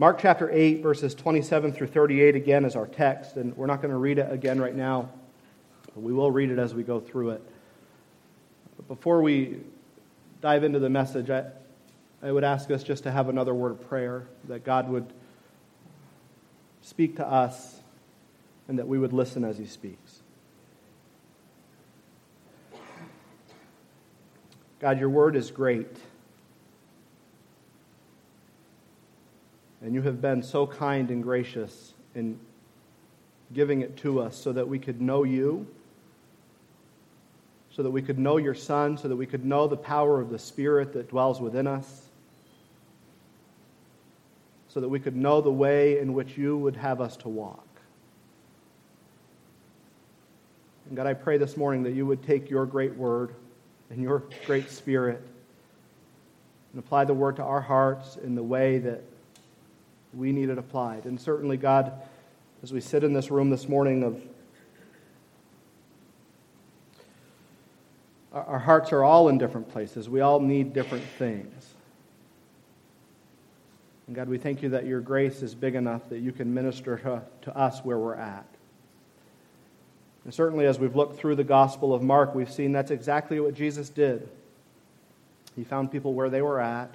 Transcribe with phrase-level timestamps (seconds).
[0.00, 3.90] Mark chapter 8, verses 27 through 38 again is our text, and we're not going
[3.90, 5.08] to read it again right now.
[5.86, 7.42] But we will read it as we go through it.
[8.76, 9.58] But before we
[10.40, 11.46] dive into the message, I,
[12.22, 15.12] I would ask us just to have another word of prayer that God would
[16.82, 17.80] speak to us
[18.68, 20.22] and that we would listen as He speaks.
[24.78, 25.96] God, your word is great.
[29.88, 32.38] And you have been so kind and gracious in
[33.54, 35.66] giving it to us so that we could know you,
[37.70, 40.28] so that we could know your Son, so that we could know the power of
[40.28, 42.02] the Spirit that dwells within us,
[44.68, 47.66] so that we could know the way in which you would have us to walk.
[50.88, 53.34] And God, I pray this morning that you would take your great word
[53.88, 55.26] and your great spirit
[56.74, 59.02] and apply the word to our hearts in the way that
[60.14, 61.04] we need it applied.
[61.04, 61.92] And certainly, God,
[62.62, 64.20] as we sit in this room this morning of
[68.32, 70.08] our hearts are all in different places.
[70.08, 71.74] We all need different things.
[74.06, 76.98] And God, we thank you that your grace is big enough that you can minister
[76.98, 78.46] to, to us where we're at.
[80.24, 83.54] And certainly, as we've looked through the Gospel of Mark, we've seen that's exactly what
[83.54, 84.28] Jesus did.
[85.56, 86.94] He found people where they were at,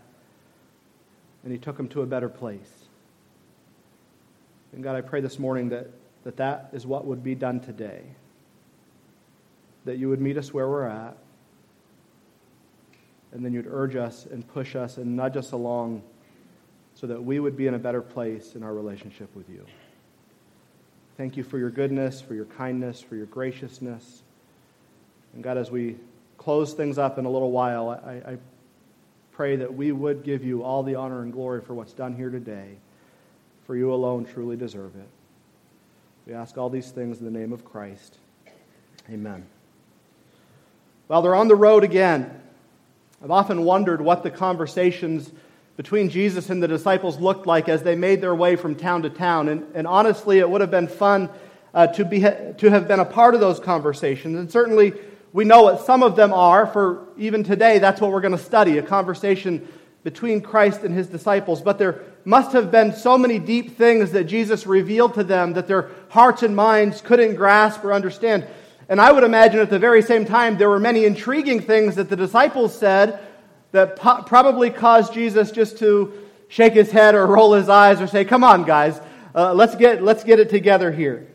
[1.44, 2.83] and he took them to a better place.
[4.74, 5.90] And God, I pray this morning that
[6.24, 8.02] that, that is what would be done today.
[9.86, 11.18] That you would meet us where we're at,
[13.32, 16.04] and then you'd urge us and push us and nudge us along
[16.96, 19.66] so that we would be in a better place in our relationship with you.
[21.18, 24.24] Thank you for your goodness, for your kindness, for your graciousness.
[25.34, 25.98] And God, as we
[26.38, 28.38] close things up in a little while, I, I
[29.32, 32.30] pray that we would give you all the honor and glory for what's done here
[32.30, 32.78] today
[33.66, 35.08] for you alone truly deserve it.
[36.26, 38.18] We ask all these things in the name of Christ.
[39.10, 39.46] Amen.
[41.08, 42.42] Well, they're on the road again.
[43.24, 45.32] I've often wondered what the conversations
[45.76, 49.10] between Jesus and the disciples looked like as they made their way from town to
[49.10, 49.50] town.
[49.50, 51.30] And, and honestly, it would have been fun
[51.74, 54.38] uh, to, be, to have been a part of those conversations.
[54.38, 54.94] And certainly,
[55.34, 58.44] we know what some of them are, for even today, that's what we're going to
[58.44, 59.68] study a conversation
[60.04, 61.62] between Christ and his disciples.
[61.62, 65.68] But there must have been so many deep things that Jesus revealed to them that
[65.68, 68.46] their hearts and minds couldn't grasp or understand.
[68.90, 72.10] And I would imagine at the very same time, there were many intriguing things that
[72.10, 73.20] the disciples said
[73.72, 76.14] that po- probably caused Jesus just to
[76.50, 79.00] shake his head or roll his eyes or say, Come on, guys,
[79.34, 81.28] uh, let's, get, let's get it together here.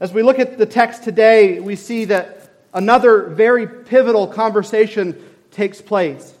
[0.00, 5.80] As we look at the text today, we see that another very pivotal conversation takes
[5.80, 6.34] place.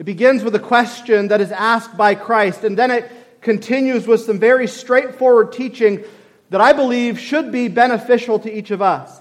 [0.00, 3.12] It begins with a question that is asked by Christ, and then it
[3.42, 6.04] continues with some very straightforward teaching
[6.48, 9.20] that I believe should be beneficial to each of us.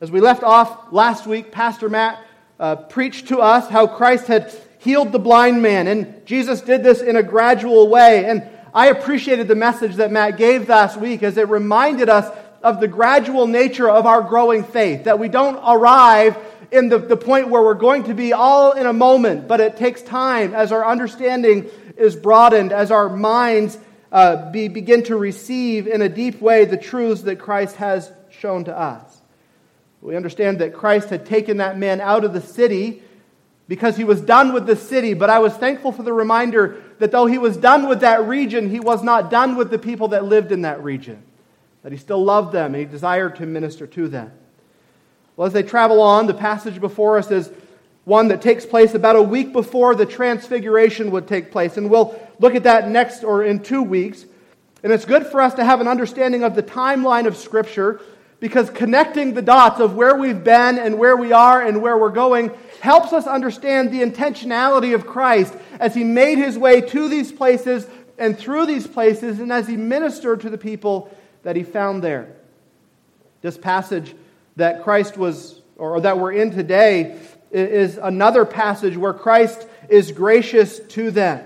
[0.00, 2.18] As we left off last week, Pastor Matt
[2.58, 7.02] uh, preached to us how Christ had healed the blind man, and Jesus did this
[7.02, 8.24] in a gradual way.
[8.24, 12.80] And I appreciated the message that Matt gave last week as it reminded us of
[12.80, 16.38] the gradual nature of our growing faith, that we don't arrive
[16.72, 19.76] in the, the point where we're going to be all in a moment, but it
[19.76, 23.78] takes time as our understanding is broadened, as our minds
[24.12, 28.64] uh, be, begin to receive in a deep way the truths that Christ has shown
[28.64, 29.20] to us.
[30.00, 33.02] We understand that Christ had taken that man out of the city
[33.68, 37.12] because he was done with the city, but I was thankful for the reminder that
[37.12, 40.24] though he was done with that region, he was not done with the people that
[40.24, 41.22] lived in that region,
[41.82, 44.32] that he still loved them and he desired to minister to them.
[45.40, 47.50] Well, as they travel on, the passage before us is
[48.04, 51.78] one that takes place about a week before the transfiguration would take place.
[51.78, 54.26] And we'll look at that next or in two weeks.
[54.82, 58.02] And it's good for us to have an understanding of the timeline of Scripture
[58.38, 62.10] because connecting the dots of where we've been and where we are and where we're
[62.10, 62.50] going
[62.82, 67.86] helps us understand the intentionality of Christ as he made his way to these places
[68.18, 71.10] and through these places and as he ministered to the people
[71.44, 72.36] that he found there.
[73.40, 74.14] This passage
[74.60, 77.18] that Christ was, or that we're in today,
[77.50, 81.44] is another passage where Christ is gracious to them.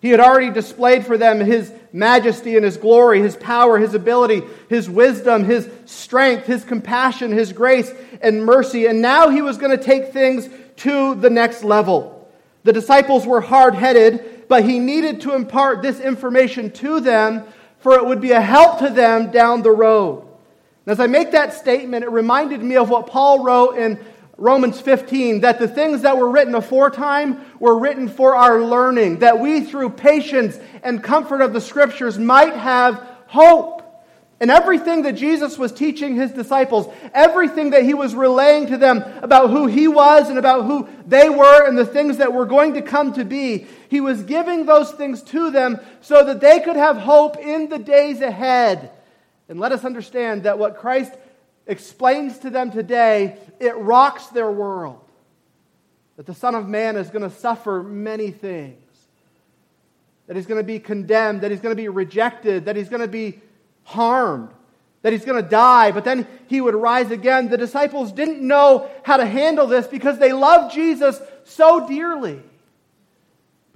[0.00, 4.42] He had already displayed for them his majesty and his glory, his power, his ability,
[4.68, 7.90] his wisdom, his strength, his compassion, his grace
[8.20, 8.86] and mercy.
[8.86, 12.30] And now he was going to take things to the next level.
[12.64, 17.44] The disciples were hard headed, but he needed to impart this information to them,
[17.78, 20.25] for it would be a help to them down the road.
[20.86, 23.98] And as I make that statement, it reminded me of what Paul wrote in
[24.38, 29.40] Romans 15, that the things that were written aforetime were written for our learning, that
[29.40, 33.82] we through patience and comfort of the scriptures might have hope.
[34.38, 39.02] And everything that Jesus was teaching his disciples, everything that he was relaying to them
[39.22, 42.74] about who he was and about who they were and the things that were going
[42.74, 46.76] to come to be, he was giving those things to them so that they could
[46.76, 48.90] have hope in the days ahead.
[49.48, 51.12] And let us understand that what Christ
[51.66, 55.00] explains to them today, it rocks their world.
[56.16, 58.82] That the Son of Man is going to suffer many things.
[60.26, 63.02] That he's going to be condemned, that he's going to be rejected, that he's going
[63.02, 63.40] to be
[63.84, 64.48] harmed,
[65.02, 67.48] that he's going to die, but then he would rise again.
[67.48, 72.42] The disciples didn't know how to handle this because they loved Jesus so dearly.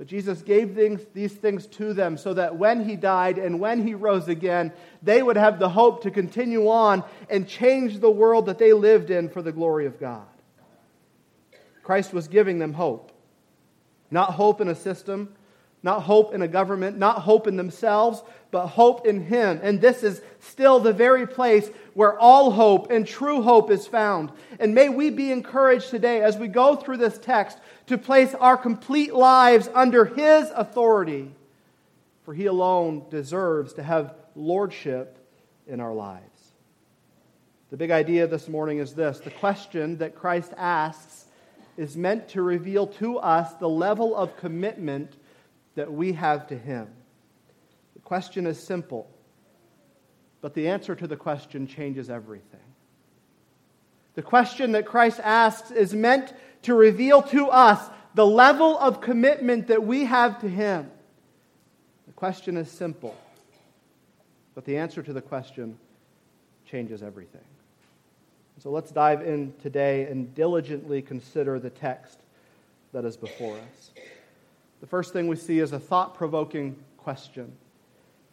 [0.00, 3.86] But Jesus gave things, these things to them so that when he died and when
[3.86, 8.46] he rose again, they would have the hope to continue on and change the world
[8.46, 10.24] that they lived in for the glory of God.
[11.82, 13.12] Christ was giving them hope.
[14.10, 15.34] Not hope in a system,
[15.82, 19.60] not hope in a government, not hope in themselves, but hope in Him.
[19.62, 24.32] And this is still the very place where all hope and true hope is found.
[24.58, 27.58] And may we be encouraged today as we go through this text
[27.90, 31.28] to place our complete lives under His authority,
[32.24, 35.18] for He alone deserves to have lordship
[35.66, 36.52] in our lives.
[37.70, 41.24] The big idea this morning is this the question that Christ asks
[41.76, 45.16] is meant to reveal to us the level of commitment
[45.74, 46.86] that we have to Him.
[47.94, 49.10] The question is simple,
[50.40, 52.60] but the answer to the question changes everything.
[54.14, 59.68] The question that Christ asks is meant to reveal to us the level of commitment
[59.68, 60.90] that we have to Him.
[62.06, 63.16] The question is simple,
[64.54, 65.78] but the answer to the question
[66.66, 67.40] changes everything.
[68.58, 72.18] So let's dive in today and diligently consider the text
[72.92, 73.90] that is before us.
[74.80, 77.52] The first thing we see is a thought provoking question.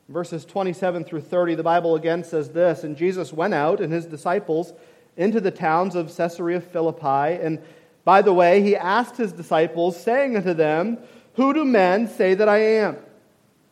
[0.10, 4.06] Verses 27 through 30, the Bible again says this And Jesus went out and his
[4.06, 4.74] disciples
[5.16, 7.42] into the towns of Caesarea Philippi.
[7.42, 7.62] And
[8.08, 10.98] by the way, he asked his disciples, saying unto them,
[11.34, 12.96] Who do men say that I am?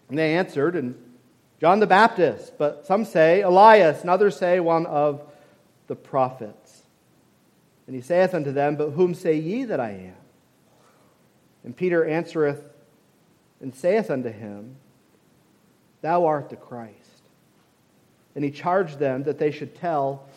[0.10, 1.02] And they answered, and
[1.62, 5.22] John the Baptist, but some say Elias, and others say one of
[5.88, 6.84] the prophets.
[7.88, 10.18] And he saith unto them, But whom say ye that I am?
[11.64, 12.62] And Peter answereth
[13.62, 14.76] and saith unto him,
[16.02, 17.22] Thou art the Christ.
[18.36, 20.28] And he charged them that they should tell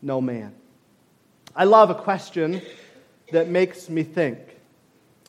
[0.00, 0.54] no man.
[1.54, 2.62] I love a question
[3.32, 4.38] that makes me think.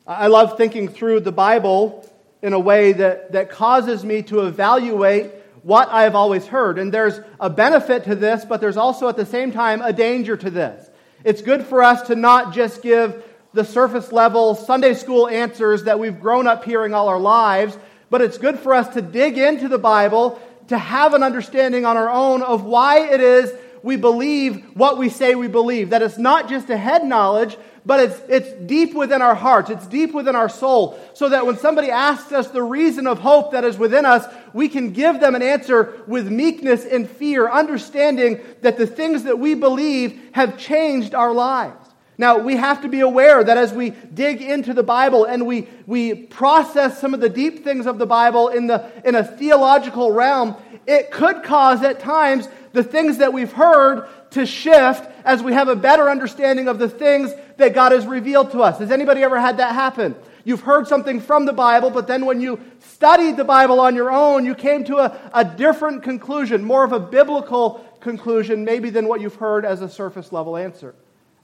[0.05, 2.07] I love thinking through the Bible
[2.41, 5.31] in a way that, that causes me to evaluate
[5.63, 6.77] what I've always heard.
[6.77, 10.35] And there's a benefit to this, but there's also at the same time a danger
[10.35, 10.89] to this.
[11.23, 13.23] It's good for us to not just give
[13.53, 17.77] the surface level Sunday school answers that we've grown up hearing all our lives,
[18.09, 21.95] but it's good for us to dig into the Bible, to have an understanding on
[21.95, 23.53] our own of why it is
[23.83, 25.91] we believe what we say we believe.
[25.91, 29.85] That it's not just a head knowledge, but it's, it's deep within our hearts, it's
[29.87, 33.65] deep within our soul, so that when somebody asks us the reason of hope that
[33.65, 38.77] is within us, we can give them an answer with meekness and fear, understanding that
[38.77, 41.75] the things that we believe have changed our lives.
[42.17, 45.67] Now, we have to be aware that as we dig into the Bible and we,
[45.87, 50.11] we process some of the deep things of the Bible in, the, in a theological
[50.11, 50.55] realm,
[50.85, 55.69] it could cause at times the things that we've heard to shift as we have
[55.69, 58.79] a better understanding of the things that God has revealed to us.
[58.79, 60.15] Has anybody ever had that happen?
[60.43, 64.11] You've heard something from the Bible, but then when you studied the Bible on your
[64.11, 69.07] own, you came to a, a different conclusion, more of a biblical conclusion, maybe than
[69.07, 70.93] what you've heard as a surface level answer.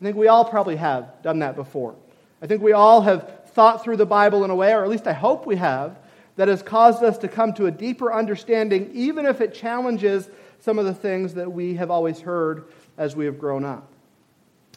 [0.01, 1.95] I think we all probably have done that before.
[2.41, 5.07] I think we all have thought through the Bible in a way, or at least
[5.07, 5.97] I hope we have,
[6.35, 10.79] that has caused us to come to a deeper understanding, even if it challenges some
[10.79, 12.65] of the things that we have always heard
[12.97, 13.87] as we have grown up.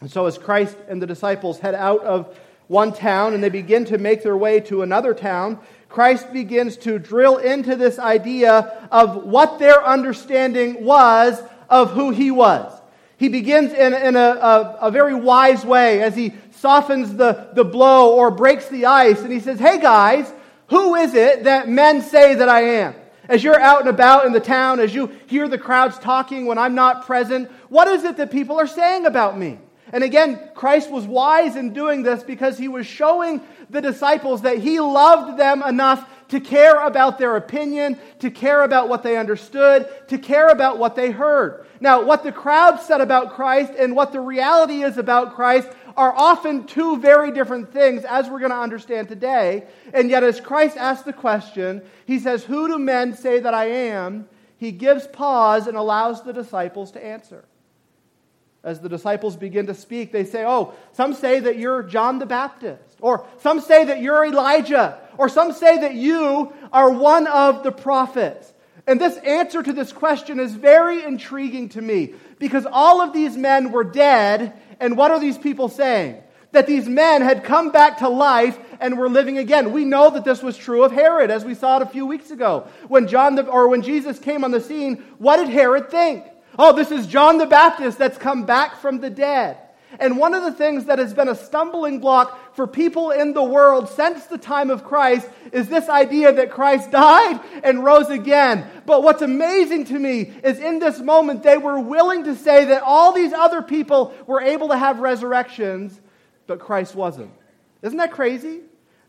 [0.01, 2.37] And so, as Christ and the disciples head out of
[2.67, 5.59] one town and they begin to make their way to another town,
[5.89, 12.31] Christ begins to drill into this idea of what their understanding was of who he
[12.31, 12.73] was.
[13.17, 17.63] He begins in, in a, a, a, very wise way as he softens the, the
[17.63, 19.21] blow or breaks the ice.
[19.21, 20.31] And he says, Hey guys,
[20.67, 22.95] who is it that men say that I am?
[23.33, 26.59] As you're out and about in the town, as you hear the crowds talking when
[26.59, 29.57] I'm not present, what is it that people are saying about me?
[29.91, 34.59] And again, Christ was wise in doing this because he was showing the disciples that
[34.59, 39.89] he loved them enough to care about their opinion, to care about what they understood,
[40.09, 41.65] to care about what they heard.
[41.79, 46.13] Now, what the crowd said about Christ and what the reality is about Christ are
[46.13, 49.65] often two very different things, as we're going to understand today.
[49.93, 53.65] And yet, as Christ asks the question, he says, Who do men say that I
[53.65, 54.27] am?
[54.57, 57.45] He gives pause and allows the disciples to answer.
[58.63, 62.25] As the disciples begin to speak, they say, Oh, some say that you're John the
[62.25, 67.63] Baptist, or some say that you're Elijah, or some say that you are one of
[67.63, 68.53] the prophets.
[68.85, 73.37] And this answer to this question is very intriguing to me because all of these
[73.37, 76.21] men were dead, and what are these people saying?
[76.51, 79.71] That these men had come back to life and were living again.
[79.71, 82.29] We know that this was true of Herod, as we saw it a few weeks
[82.31, 82.67] ago.
[82.87, 86.25] When John the, or when Jesus came on the scene, what did Herod think?
[86.59, 89.57] Oh, this is John the Baptist that's come back from the dead.
[89.99, 93.43] And one of the things that has been a stumbling block for people in the
[93.43, 98.67] world since the time of Christ is this idea that Christ died and rose again.
[98.85, 102.83] But what's amazing to me is in this moment, they were willing to say that
[102.83, 105.99] all these other people were able to have resurrections,
[106.47, 107.31] but Christ wasn't.
[107.81, 108.61] Isn't that crazy?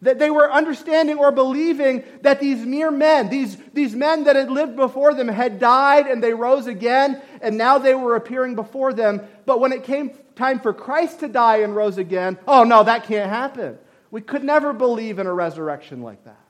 [0.02, 4.50] That they were understanding or believing that these mere men, these, these men that had
[4.50, 8.92] lived before them, had died and they rose again, and now they were appearing before
[8.92, 9.22] them.
[9.46, 13.04] But when it came time for Christ to die and rose again, oh no, that
[13.04, 13.78] can't happen.
[14.10, 16.40] We could never believe in a resurrection like that.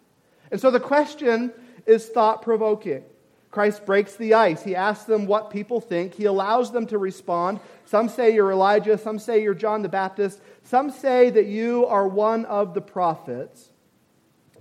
[0.50, 1.52] And so the question
[1.86, 3.04] is thought provoking.
[3.50, 4.64] Christ breaks the ice.
[4.64, 6.14] He asks them what people think.
[6.14, 7.60] He allows them to respond.
[7.84, 8.98] Some say you're Elijah.
[8.98, 10.40] Some say you're John the Baptist.
[10.64, 13.70] Some say that you are one of the prophets.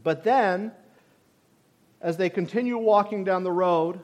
[0.04, 0.72] But then,
[2.02, 4.00] as they continue walking down the road,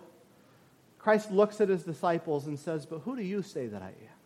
[0.97, 4.18] Christ looks at his disciples and says, But who do you say that I am?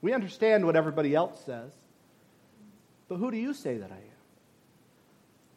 [0.00, 1.72] We understand what everybody else says,
[3.08, 4.18] but who do you say that I am?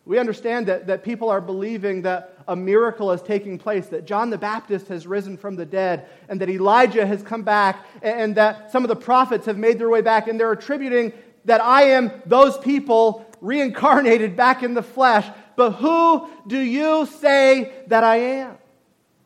[0.03, 4.31] We understand that, that people are believing that a miracle is taking place, that John
[4.31, 8.71] the Baptist has risen from the dead, and that Elijah has come back, and that
[8.71, 11.13] some of the prophets have made their way back, and they're attributing
[11.45, 15.27] that I am those people reincarnated back in the flesh.
[15.55, 18.57] But who do you say that I am?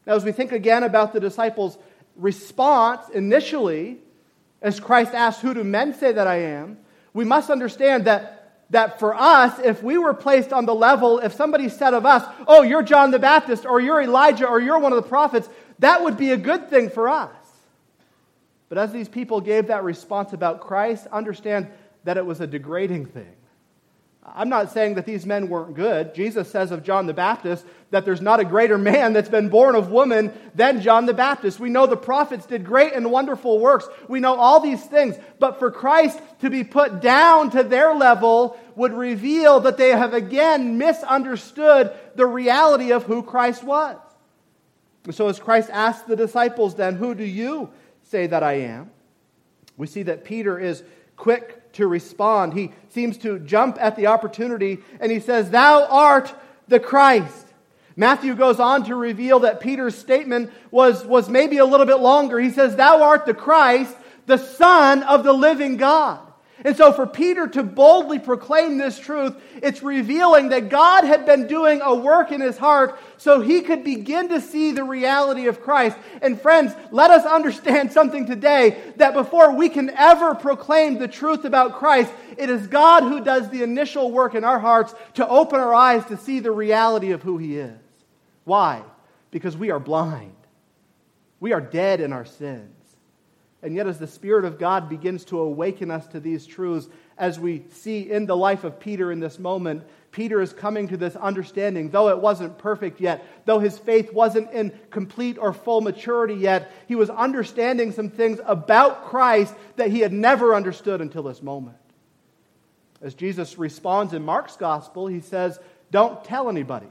[0.06, 1.78] Now, as we think again about the disciples'
[2.16, 4.00] response initially,
[4.66, 6.80] as Christ asked, Who do men say that I am?
[7.14, 11.34] we must understand that, that for us, if we were placed on the level, if
[11.34, 14.92] somebody said of us, Oh, you're John the Baptist, or you're Elijah, or you're one
[14.92, 15.48] of the prophets,
[15.80, 17.32] that would be a good thing for us.
[18.68, 21.68] But as these people gave that response about Christ, understand
[22.04, 23.34] that it was a degrading thing.
[24.34, 26.16] I'm not saying that these men weren't good.
[26.16, 29.76] Jesus says of John the Baptist that there's not a greater man that's been born
[29.76, 31.60] of woman than John the Baptist.
[31.60, 33.88] We know the prophets did great and wonderful works.
[34.08, 35.16] We know all these things.
[35.40, 40.14] But for Christ to be put down to their level would reveal that they have
[40.14, 43.98] again misunderstood the reality of who Christ was.
[45.12, 47.70] So, as Christ asked the disciples, then, who do you
[48.04, 48.90] say that I am?
[49.78, 50.84] We see that Peter is
[51.16, 52.54] quick to respond.
[52.54, 56.34] He seems to jump at the opportunity and he says, Thou art
[56.68, 57.46] the Christ.
[57.96, 62.40] Matthew goes on to reveal that Peter's statement was, was maybe a little bit longer.
[62.40, 66.25] He says, Thou art the Christ, the Son of the living God.
[66.64, 71.48] And so, for Peter to boldly proclaim this truth, it's revealing that God had been
[71.48, 75.62] doing a work in his heart so he could begin to see the reality of
[75.62, 75.98] Christ.
[76.22, 81.44] And, friends, let us understand something today that before we can ever proclaim the truth
[81.44, 85.60] about Christ, it is God who does the initial work in our hearts to open
[85.60, 87.78] our eyes to see the reality of who he is.
[88.46, 88.82] Why?
[89.30, 90.36] Because we are blind,
[91.42, 92.72] we are dead in our sins.
[93.66, 97.40] And yet, as the Spirit of God begins to awaken us to these truths, as
[97.40, 99.82] we see in the life of Peter in this moment,
[100.12, 101.90] Peter is coming to this understanding.
[101.90, 106.72] Though it wasn't perfect yet, though his faith wasn't in complete or full maturity yet,
[106.88, 111.78] he was understanding some things about Christ that he had never understood until this moment.
[113.02, 115.58] As Jesus responds in Mark's gospel, he says,
[115.90, 116.90] Don't tell anybody.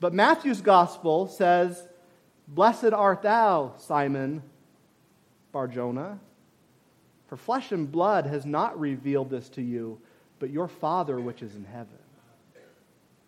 [0.00, 1.80] But Matthew's gospel says,
[2.48, 4.42] Blessed art thou, Simon
[5.58, 6.20] Barjona.
[7.26, 9.98] For flesh and blood has not revealed this to you,
[10.38, 11.98] but your Father which is in heaven.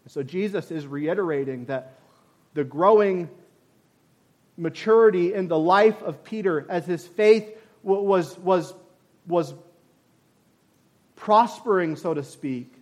[0.07, 1.99] So Jesus is reiterating that
[2.55, 3.29] the growing
[4.57, 8.75] maturity in the life of Peter as his faith was, was,
[9.27, 9.53] was
[11.17, 12.73] prospering, so to speak,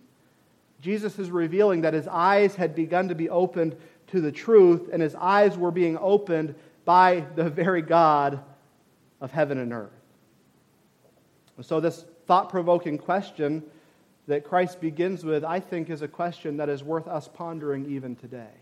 [0.79, 3.75] Jesus is revealing that his eyes had begun to be opened
[4.07, 6.53] to the truth, and his eyes were being opened
[6.85, 8.43] by the very God
[9.21, 9.91] of heaven and earth.
[11.61, 13.63] So, this thought provoking question
[14.27, 18.15] that Christ begins with, I think, is a question that is worth us pondering even
[18.15, 18.53] today.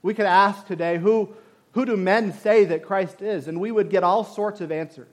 [0.00, 1.34] We could ask today, who,
[1.72, 3.48] who do men say that Christ is?
[3.48, 5.08] And we would get all sorts of answers.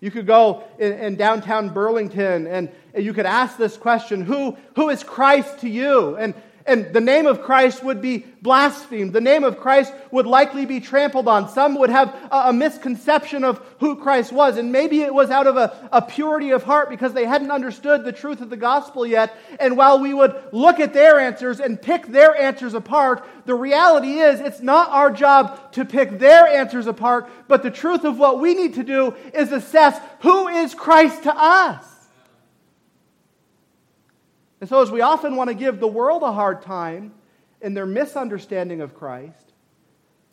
[0.00, 4.56] You could go in, in, downtown Burlington and, and you could ask this question who,
[4.74, 6.16] who is Christ to you?
[6.16, 6.34] And,
[6.66, 9.12] and the name of Christ would be blasphemed.
[9.12, 11.48] The name of Christ would likely be trampled on.
[11.48, 14.56] Some would have a, a misconception of who Christ was.
[14.56, 18.04] And maybe it was out of a, a purity of heart because they hadn't understood
[18.04, 19.36] the truth of the gospel yet.
[19.60, 24.18] And while we would look at their answers and pick their answers apart, the reality
[24.18, 28.40] is it's not our job to pick their answers apart, but the truth of what
[28.40, 31.95] we need to do is assess who is Christ to us.
[34.66, 37.12] And so, as we often want to give the world a hard time
[37.60, 39.52] in their misunderstanding of Christ,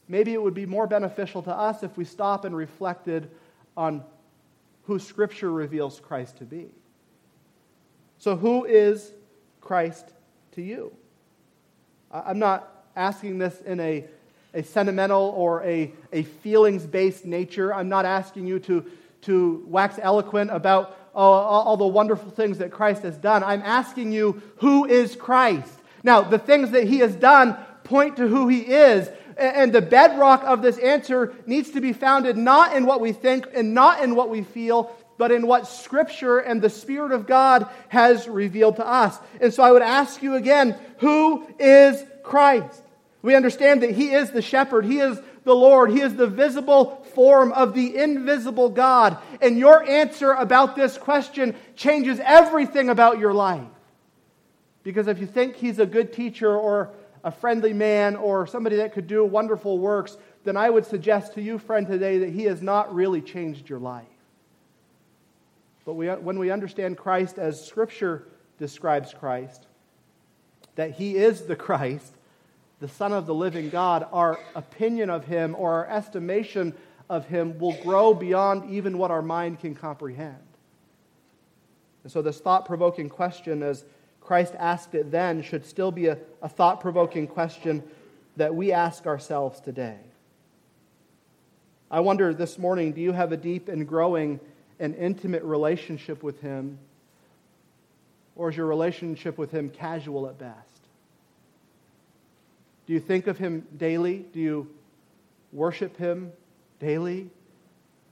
[0.08, 3.30] maybe it would be more beneficial to us if we stop and reflected
[3.78, 4.04] on
[4.86, 6.72] who Scripture reveals Christ to be.
[8.18, 9.12] So, who is
[9.62, 10.12] Christ
[10.54, 10.92] to you?
[12.10, 14.04] I'm not asking this in a,
[14.56, 17.72] a sentimental or a, a feelings based nature.
[17.72, 18.84] I'm not asking you to,
[19.22, 23.44] to wax eloquent about all, the wonderful things that Christ has done.
[23.44, 25.74] I'm asking you, who is Christ?
[26.04, 29.10] Now, the things that he has done point to who he is.
[29.38, 33.48] And the bedrock of this answer needs to be founded not in what we think
[33.54, 37.68] and not in what we feel, but in what Scripture and the Spirit of God
[37.90, 39.18] has revealed to us.
[39.42, 42.82] And so I would ask you again who is Christ?
[43.22, 47.03] We understand that He is the shepherd, He is the Lord, He is the visible
[47.14, 49.18] form of the invisible God.
[49.42, 53.62] And your answer about this question changes everything about your life.
[54.84, 56.92] Because if you think He's a good teacher or
[57.24, 61.42] a friendly man or somebody that could do wonderful works, then I would suggest to
[61.42, 64.06] you, friend, today that He has not really changed your life.
[65.86, 68.28] But we, when we understand Christ as Scripture
[68.58, 69.68] describes Christ,
[70.76, 72.14] that He is the Christ,
[72.84, 76.74] the Son of the living God, our opinion of him or our estimation
[77.10, 80.38] of him will grow beyond even what our mind can comprehend.
[82.04, 83.86] And so, this thought provoking question, as
[84.22, 87.84] Christ asked it then, should still be a, a thought provoking question
[88.36, 90.00] that we ask ourselves today.
[91.92, 94.40] I wonder this morning do you have a deep and growing
[94.80, 96.80] and intimate relationship with Him?
[98.36, 100.74] Or is your relationship with Him casual at best?
[102.86, 104.26] Do you think of him daily?
[104.34, 104.68] Do you
[105.52, 106.32] worship him
[106.84, 107.30] daily?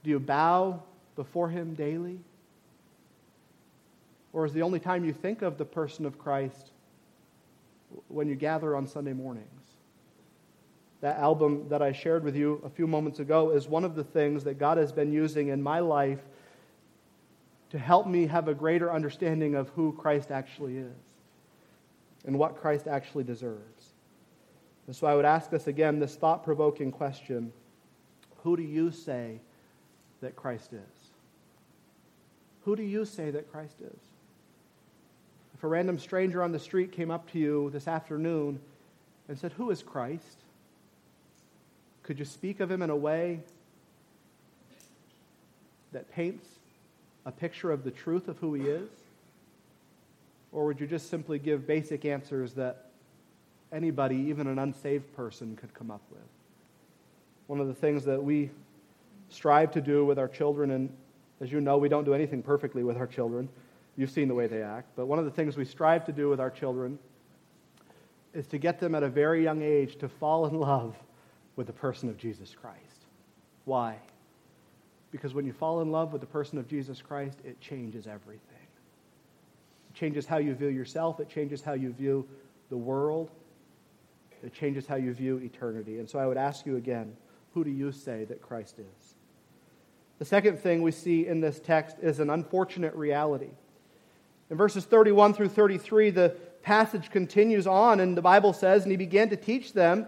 [0.02, 0.82] Do you bow
[1.14, 2.18] before him daily?
[4.32, 6.70] Or is the only time you think of the person of Christ
[8.08, 9.48] when you gather on Sunday mornings?
[11.02, 14.04] That album that I shared with you a few moments ago is one of the
[14.04, 16.20] things that God has been using in my life
[17.70, 21.02] to help me have a greater understanding of who Christ actually is
[22.24, 23.92] and what Christ actually deserves.
[24.86, 27.52] And so I would ask us again this thought provoking question
[28.42, 29.40] Who do you say
[30.20, 31.10] that Christ is?
[32.64, 34.00] Who do you say that Christ is?
[35.54, 38.60] If a random stranger on the street came up to you this afternoon
[39.28, 40.38] and said, Who is Christ?
[42.02, 43.40] Could you speak of him in a way
[45.92, 46.46] that paints
[47.24, 48.90] a picture of the truth of who he is?
[50.50, 52.86] Or would you just simply give basic answers that
[53.72, 56.20] anybody, even an unsaved person, could come up with.
[57.46, 58.50] One of the things that we
[59.28, 60.90] strive to do with our children, and
[61.40, 63.48] as you know, we don't do anything perfectly with our children.
[63.96, 64.88] You've seen the way they act.
[64.96, 66.98] But one of the things we strive to do with our children
[68.32, 70.96] is to get them at a very young age to fall in love
[71.56, 72.78] with the person of Jesus Christ.
[73.64, 73.98] Why?
[75.10, 78.40] Because when you fall in love with the person of Jesus Christ, it changes everything.
[79.90, 82.26] It changes how you view yourself, it changes how you view
[82.70, 83.30] the world,
[84.42, 85.98] it changes how you view eternity.
[85.98, 87.14] And so I would ask you again
[87.54, 89.14] who do you say that Christ is?
[90.18, 93.50] The second thing we see in this text is an unfortunate reality.
[94.50, 98.96] In verses 31 through 33, the passage continues on, and the Bible says, And he
[98.96, 100.06] began to teach them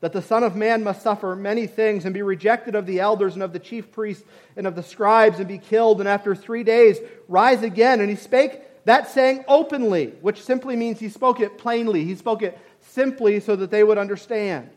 [0.00, 3.34] that the Son of Man must suffer many things and be rejected of the elders
[3.34, 4.24] and of the chief priests
[4.56, 8.00] and of the scribes and be killed, and after three days rise again.
[8.00, 12.04] And he spake that saying openly, which simply means he spoke it plainly.
[12.04, 14.70] He spoke it simply so that they would understand.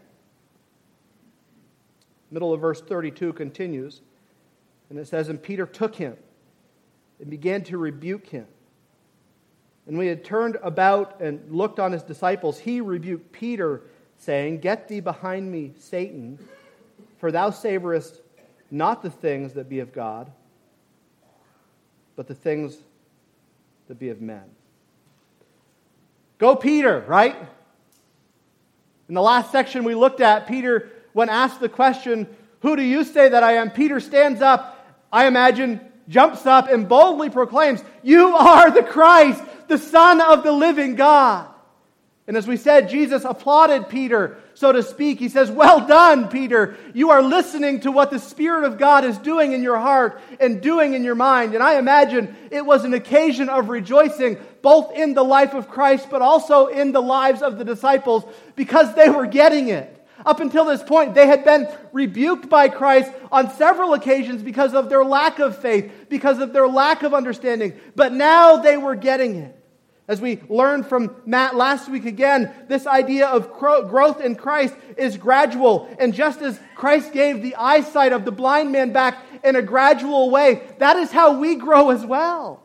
[2.31, 4.01] Middle of verse 32 continues,
[4.89, 6.15] and it says, And Peter took him
[7.19, 8.47] and began to rebuke him.
[9.87, 13.81] And when he had turned about and looked on his disciples, he rebuked Peter,
[14.17, 16.37] saying, Get thee behind me, Satan,
[17.17, 18.19] for thou savorest
[18.69, 20.31] not the things that be of God,
[22.15, 22.77] but the things
[23.87, 24.43] that be of men.
[26.37, 27.35] Go, Peter, right?
[29.07, 32.27] In the last section we looked at, Peter, when asked the question,
[32.61, 33.71] Who do you say that I am?
[33.71, 34.75] Peter stands up,
[35.11, 40.51] I imagine, jumps up and boldly proclaims, You are the Christ, the Son of the
[40.51, 41.47] living God.
[42.29, 45.17] And as we said, Jesus applauded Peter, so to speak.
[45.17, 46.77] He says, Well done, Peter.
[46.93, 50.61] You are listening to what the Spirit of God is doing in your heart and
[50.61, 51.55] doing in your mind.
[51.55, 56.09] And I imagine it was an occasion of rejoicing, both in the life of Christ,
[56.11, 58.23] but also in the lives of the disciples,
[58.55, 59.98] because they were getting it.
[60.25, 64.89] Up until this point, they had been rebuked by Christ on several occasions because of
[64.89, 67.79] their lack of faith, because of their lack of understanding.
[67.95, 69.55] But now they were getting it.
[70.07, 75.17] As we learned from Matt last week again, this idea of growth in Christ is
[75.17, 75.87] gradual.
[75.99, 80.31] And just as Christ gave the eyesight of the blind man back in a gradual
[80.31, 82.63] way, that is how we grow as well.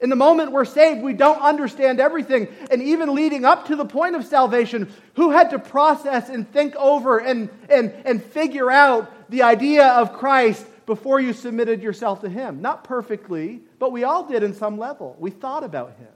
[0.00, 2.48] In the moment we're saved, we don't understand everything.
[2.70, 6.74] And even leading up to the point of salvation, who had to process and think
[6.76, 12.28] over and, and, and figure out the idea of Christ before you submitted yourself to
[12.28, 12.62] Him?
[12.62, 15.16] Not perfectly, but we all did in some level.
[15.18, 16.08] We thought about Him.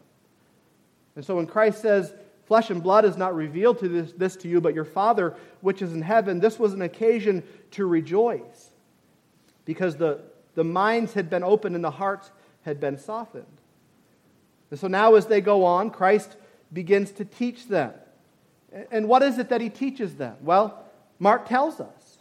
[1.17, 2.13] And so when Christ says,
[2.47, 5.81] Flesh and blood is not revealed to this, this to you, but your Father which
[5.81, 7.43] is in heaven, this was an occasion
[7.73, 8.71] to rejoice
[9.65, 10.21] because the,
[10.55, 12.31] the minds had been opened and the hearts
[12.63, 13.47] had been softened.
[14.71, 16.37] And so now, as they go on, Christ
[16.73, 17.93] begins to teach them.
[18.91, 20.37] And what is it that he teaches them?
[20.43, 20.85] Well,
[21.19, 22.19] Mark tells us.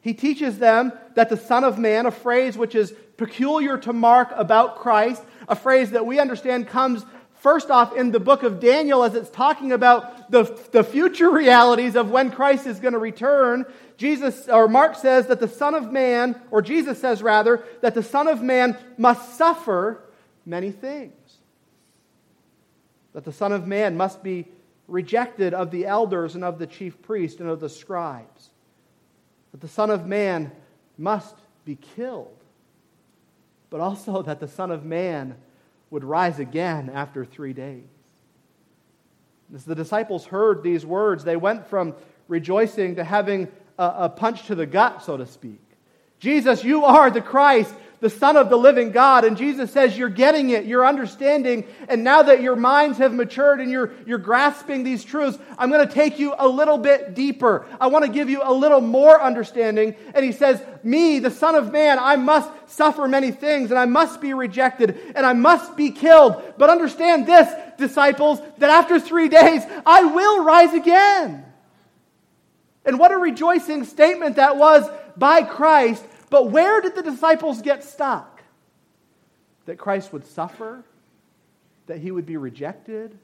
[0.00, 4.32] He teaches them that the Son of Man, a phrase which is peculiar to Mark
[4.34, 7.04] about Christ, a phrase that we understand comes
[7.42, 11.96] First off, in the book of Daniel, as it's talking about the, the future realities
[11.96, 15.90] of when Christ is going to return, Jesus, or Mark says that the Son of
[15.90, 20.04] Man, or Jesus says rather, that the Son of Man must suffer
[20.46, 21.12] many things.
[23.12, 24.46] That the Son of Man must be
[24.88, 28.50] rejected of the elders and of the chief priests and of the scribes.
[29.52, 30.50] That the Son of Man
[30.98, 32.36] must be killed.
[33.70, 35.36] But also that the Son of Man
[35.90, 37.84] would rise again after three days.
[39.54, 41.94] As the disciples heard these words, they went from
[42.28, 43.48] rejoicing to having
[43.78, 45.60] a, a punch to the gut, so to speak.
[46.18, 49.24] Jesus, you are the Christ the Son of the living God.
[49.24, 51.64] And Jesus says, You're getting it, you're understanding.
[51.88, 55.86] And now that your minds have matured and you're, you're grasping these truths, I'm going
[55.86, 57.64] to take you a little bit deeper.
[57.80, 59.94] I want to give you a little more understanding.
[60.14, 63.86] And he says, Me, the Son of Man, I must suffer many things, and I
[63.86, 66.42] must be rejected, and I must be killed.
[66.58, 71.44] But understand this, disciples, that after three days, I will rise again.
[72.84, 77.84] And what a rejoicing statement that was by Christ but where did the disciples get
[77.84, 78.42] stuck?
[79.66, 80.82] That Christ would suffer,
[81.88, 83.18] that he would be rejected,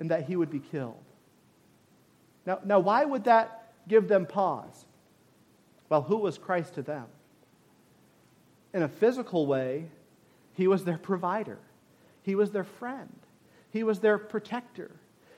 [0.00, 1.04] and that he would be killed.
[2.44, 4.84] Now, now why would that give them pause?
[5.88, 7.04] Well, who was Christ to them?
[8.72, 9.86] In a physical way,
[10.54, 11.58] he was their provider,
[12.24, 13.14] he was their friend,
[13.70, 14.90] he was their protector.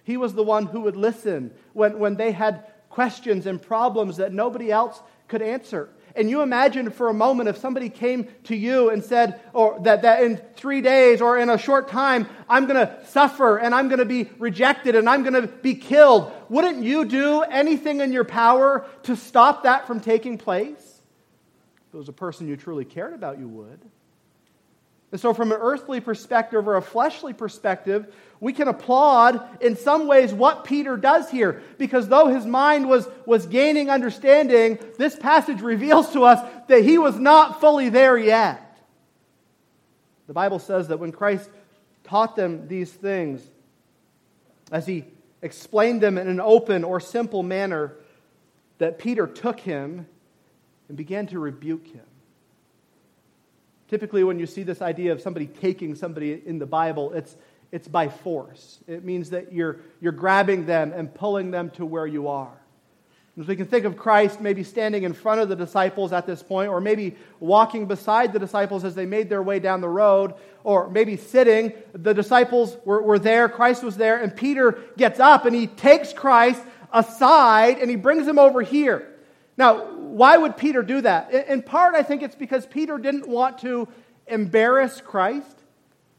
[0.02, 4.32] He was the one who would listen when, when they had questions and problems that
[4.32, 5.90] nobody else could answer.
[6.16, 10.02] And you imagine for a moment if somebody came to you and said, or that,
[10.02, 13.88] that in three days or in a short time, I'm going to suffer and I'm
[13.88, 16.33] going to be rejected and I'm going to be killed.
[16.48, 21.00] Wouldn't you do anything in your power to stop that from taking place?
[21.88, 23.81] If it was a person you truly cared about, you would.
[25.16, 30.07] And so, from an earthly perspective or a fleshly perspective, we can applaud in some
[30.07, 35.62] ways what Peter does here, because though his mind was, was gaining understanding, this passage
[35.62, 38.79] reveals to us that he was not fully there yet.
[40.26, 41.48] The Bible says that when Christ
[42.05, 43.40] taught them these things,
[44.70, 45.05] as he
[45.40, 47.94] explained them in an open or simple manner,
[48.76, 50.07] that Peter took him
[50.88, 52.05] and began to rebuke him.
[53.88, 57.37] Typically, when you see this idea of somebody taking somebody in the Bible, it's,
[57.70, 58.79] it's by force.
[58.88, 62.57] It means that you're, you're grabbing them and pulling them to where you are.
[63.38, 66.42] As we can think of Christ maybe standing in front of the disciples at this
[66.42, 70.33] point, or maybe walking beside the disciples as they made their way down the road,
[70.64, 71.75] or maybe sitting.
[71.92, 76.14] The disciples were, were there, Christ was there, and Peter gets up and he takes
[76.14, 79.07] Christ aside and he brings him over here.
[79.59, 81.33] Now, why would Peter do that?
[81.33, 83.88] In part, I think it's because Peter didn't want to
[84.27, 85.57] embarrass Christ,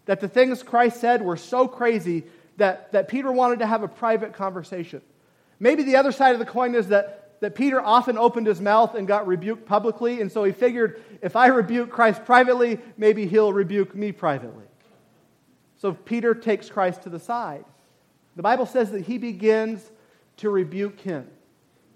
[0.06, 2.24] that the things Christ said were so crazy
[2.58, 5.02] that, that Peter wanted to have a private conversation.
[5.60, 8.96] Maybe the other side of the coin is that, that Peter often opened his mouth
[8.96, 13.54] and got rebuked publicly, and so he figured if I rebuke Christ privately, maybe he'll
[13.54, 14.66] rebuke me privately.
[15.78, 17.66] So Peter takes Christ to the side.
[18.36, 19.92] The Bible says that he begins
[20.38, 21.28] to rebuke him.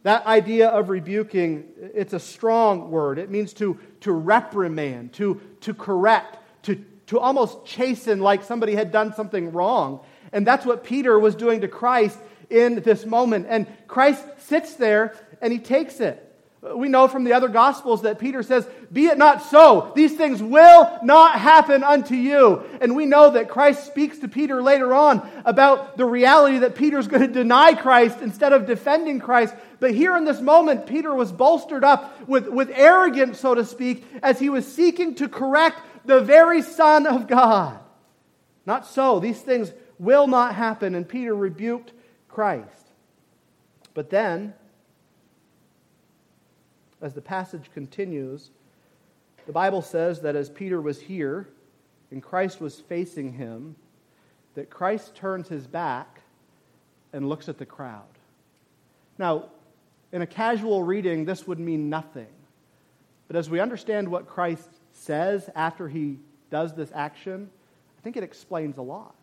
[0.03, 3.19] That idea of rebuking, it's a strong word.
[3.19, 8.91] It means to, to reprimand, to, to correct, to, to almost chasten like somebody had
[8.91, 9.99] done something wrong.
[10.31, 12.17] And that's what Peter was doing to Christ
[12.49, 13.45] in this moment.
[13.47, 16.30] And Christ sits there and he takes it.
[16.62, 19.91] We know from the other Gospels that Peter says, Be it not so.
[19.95, 22.63] These things will not happen unto you.
[22.80, 27.08] And we know that Christ speaks to Peter later on about the reality that Peter's
[27.08, 29.56] going to deny Christ instead of defending Christ.
[29.80, 34.06] But here in this moment, Peter was bolstered up with, with arrogance, so to speak,
[34.21, 37.80] as he was seeking to correct the very Son of God.
[38.67, 39.19] Not so.
[39.19, 40.93] These things will not happen.
[40.93, 41.91] And Peter rebuked
[42.28, 42.67] Christ.
[43.95, 44.54] But then,
[47.01, 48.51] as the passage continues,
[49.45, 51.47] the Bible says that as Peter was here
[52.11, 53.75] and Christ was facing him,
[54.55, 56.21] that Christ turns his back
[57.13, 58.03] and looks at the crowd.
[59.17, 59.45] Now,
[60.11, 62.27] in a casual reading, this would mean nothing.
[63.27, 67.49] But as we understand what Christ says after he does this action,
[67.97, 69.15] I think it explains a lot.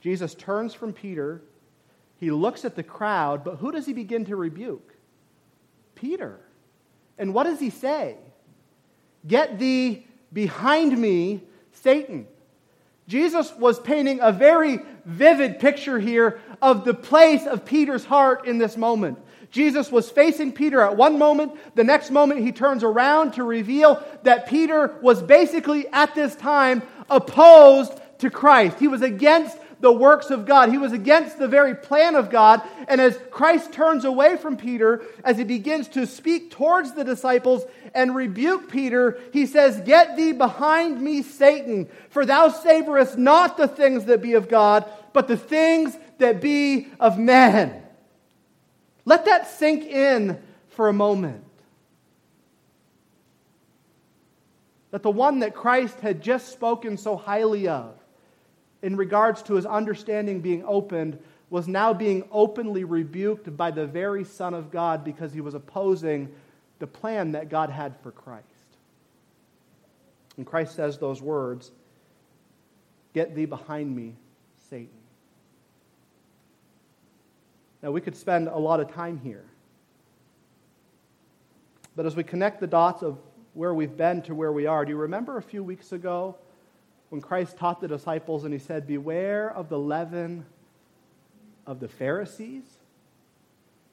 [0.00, 1.42] Jesus turns from Peter,
[2.18, 4.89] he looks at the crowd, but who does he begin to rebuke?
[6.00, 6.40] Peter.
[7.18, 8.16] And what does he say?
[9.26, 12.26] Get thee behind me, Satan.
[13.06, 18.58] Jesus was painting a very vivid picture here of the place of Peter's heart in
[18.58, 19.18] this moment.
[19.50, 21.58] Jesus was facing Peter at one moment.
[21.74, 26.82] The next moment, he turns around to reveal that Peter was basically at this time
[27.10, 28.78] opposed to Christ.
[28.78, 30.70] He was against the works of God.
[30.70, 32.62] He was against the very plan of God.
[32.86, 37.64] And as Christ turns away from Peter, as he begins to speak towards the disciples
[37.94, 43.68] and rebuke Peter, he says, Get thee behind me, Satan, for thou savorest not the
[43.68, 47.82] things that be of God, but the things that be of men.
[49.04, 51.44] Let that sink in for a moment.
[54.90, 57.99] That the one that Christ had just spoken so highly of,
[58.82, 61.18] in regards to his understanding being opened
[61.50, 66.32] was now being openly rebuked by the very Son of God because he was opposing
[66.78, 68.46] the plan that God had for Christ.
[70.36, 71.72] And Christ says those words
[73.12, 74.14] Get thee behind me,
[74.70, 74.88] Satan.
[77.82, 79.44] Now, we could spend a lot of time here.
[81.96, 83.18] But as we connect the dots of
[83.54, 86.36] where we've been to where we are, do you remember a few weeks ago
[87.10, 90.46] when Christ taught the disciples and he said, Beware of the leaven
[91.66, 92.64] of the Pharisees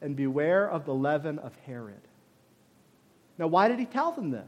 [0.01, 1.95] and beware of the leaven of Herod.
[3.37, 4.43] Now, why did he tell them this?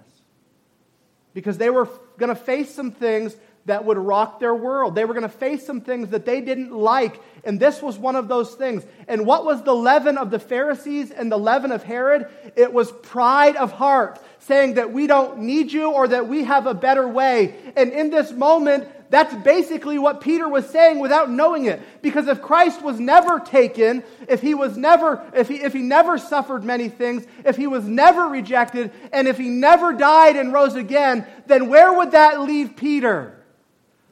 [1.34, 4.96] Because they were going to face some things that would rock their world.
[4.96, 8.16] They were going to face some things that they didn't like, and this was one
[8.16, 8.84] of those things.
[9.08, 12.28] And what was the leaven of the Pharisees and the leaven of Herod?
[12.56, 16.65] It was pride of heart, saying that we don't need you or that we have
[16.67, 17.56] a better way.
[17.75, 21.82] And in this moment, that's basically what Peter was saying without knowing it.
[22.02, 26.17] Because if Christ was never taken, if he was never, if he, if he never
[26.17, 30.75] suffered many things, if he was never rejected, and if he never died and rose
[30.75, 33.39] again, then where would that leave Peter?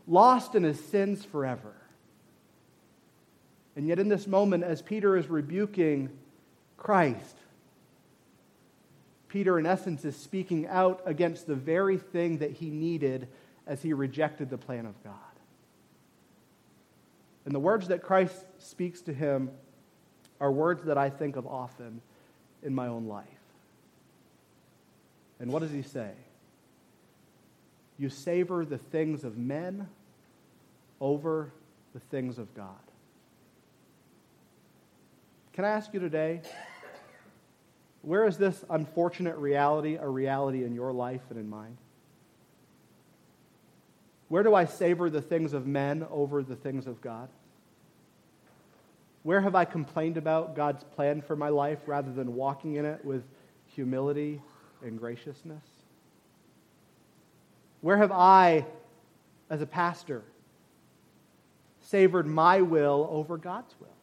[0.07, 1.73] lost in his sins forever.
[3.75, 6.09] And yet, in this moment, as Peter is rebuking
[6.77, 7.36] Christ,
[9.27, 13.27] Peter, in essence, is speaking out against the very thing that he needed
[13.65, 15.13] as he rejected the plan of God.
[17.45, 19.51] And the words that Christ speaks to him
[20.39, 22.01] are words that I think of often
[22.63, 23.25] in my own life.
[25.39, 26.11] And what does he say?
[27.97, 29.87] You savor the things of men
[30.99, 31.51] over
[31.93, 32.75] the things of God.
[35.53, 36.41] Can I ask you today,
[38.07, 41.77] where is this unfortunate reality a reality in your life and in mine?
[44.29, 47.27] Where do I savor the things of men over the things of God?
[49.23, 53.03] Where have I complained about God's plan for my life rather than walking in it
[53.03, 53.23] with
[53.65, 54.41] humility
[54.81, 55.65] and graciousness?
[57.81, 58.65] Where have I,
[59.49, 60.23] as a pastor,
[61.81, 63.96] savored my will over God's will.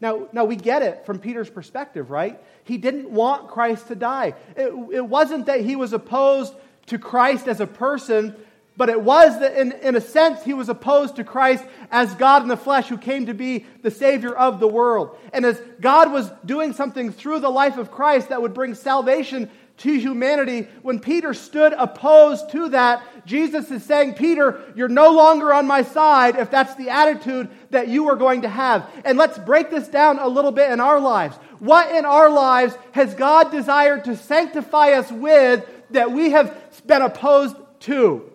[0.00, 2.40] Now, now we get it from Peter's perspective, right?
[2.64, 4.34] He didn't want Christ to die.
[4.56, 6.54] It, it wasn't that he was opposed
[6.86, 8.34] to Christ as a person,
[8.76, 12.42] but it was that in, in a sense he was opposed to Christ as God
[12.42, 15.18] in the flesh who came to be the Savior of the world.
[15.34, 19.50] And as God was doing something through the life of Christ that would bring salvation
[19.80, 25.52] to humanity, when Peter stood opposed to that, Jesus is saying, Peter, you're no longer
[25.52, 28.88] on my side if that's the attitude that you are going to have.
[29.04, 31.36] And let's break this down a little bit in our lives.
[31.60, 36.54] What in our lives has God desired to sanctify us with that we have
[36.86, 38.30] been opposed to?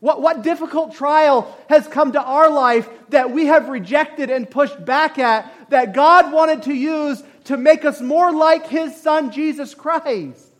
[0.00, 4.84] What, what difficult trial has come to our life that we have rejected and pushed
[4.84, 9.74] back at that God wanted to use to make us more like His Son, Jesus
[9.74, 10.51] Christ?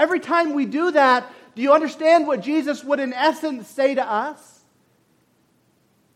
[0.00, 4.10] Every time we do that, do you understand what Jesus would, in essence, say to
[4.10, 4.60] us?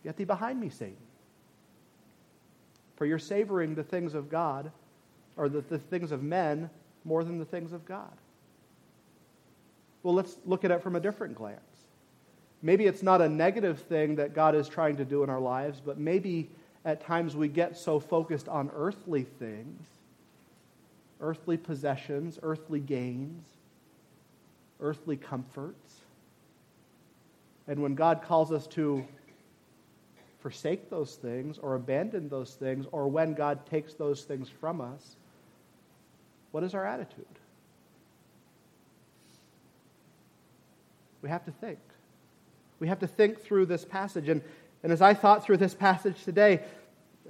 [0.03, 0.97] Get thee behind me, Satan.
[2.97, 4.73] For you're savoring the things of God,
[5.37, 6.71] or the, the things of men,
[7.05, 8.17] more than the things of God.
[10.03, 11.61] Well, let's look at it from a different glance.
[12.63, 15.83] Maybe it's not a negative thing that God is trying to do in our lives,
[15.85, 16.49] but maybe
[16.87, 19.87] at times we get so focused on earthly things,
[21.21, 23.45] earthly possessions, earthly gains,
[24.81, 25.95] earthly comforts.
[27.67, 29.05] And when God calls us to
[30.41, 35.17] forsake those things or abandon those things, or when God takes those things from us,
[36.53, 37.25] what is our attitude?
[41.23, 41.79] We have to think.
[42.81, 44.29] We have to think through this passage.
[44.29, 44.43] And,
[44.83, 46.61] and as I thought through this passage today,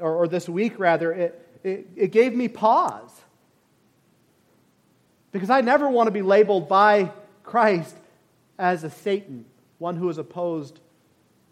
[0.00, 3.12] or, or this week rather, it, it, it gave me pause.
[5.30, 7.12] Because I never want to be labeled by
[7.44, 7.94] Christ
[8.58, 9.44] as a Satan,
[9.78, 10.80] one who is opposed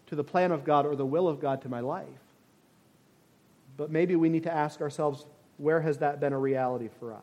[0.07, 2.07] to the plan of God or the will of God to my life.
[3.77, 5.25] But maybe we need to ask ourselves
[5.57, 7.21] where has that been a reality for us?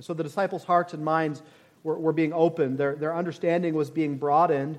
[0.00, 1.42] So the disciples' hearts and minds
[1.82, 4.78] were, were being opened, their, their understanding was being broadened,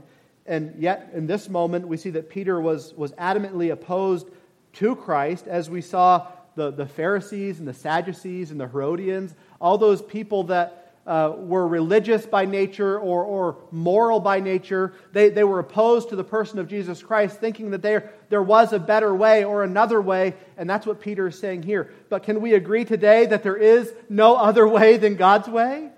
[0.50, 4.28] and yet, in this moment, we see that Peter was, was adamantly opposed
[4.74, 9.78] to Christ, as we saw the, the Pharisees and the Sadducees and the Herodians, all
[9.78, 10.79] those people that
[11.10, 14.94] uh, were religious by nature or, or moral by nature.
[15.12, 18.74] They, they were opposed to the person of Jesus Christ, thinking that there, there was
[18.74, 21.92] a better way or another way, and that's what Peter is saying here.
[22.10, 25.90] But can we agree today that there is no other way than God's way?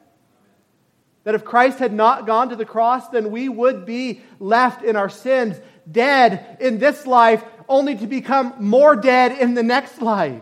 [1.26, 4.96] That if Christ had not gone to the cross, then we would be left in
[4.96, 5.60] our sins,
[5.92, 10.42] dead in this life, only to become more dead in the next life.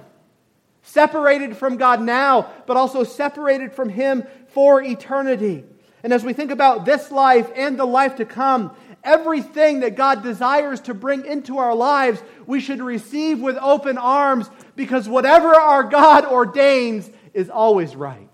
[0.84, 5.64] Separated from God now, but also separated from Him for eternity.
[6.04, 10.24] And as we think about this life and the life to come, everything that God
[10.24, 15.84] desires to bring into our lives, we should receive with open arms because whatever our
[15.84, 18.30] God ordains is always right.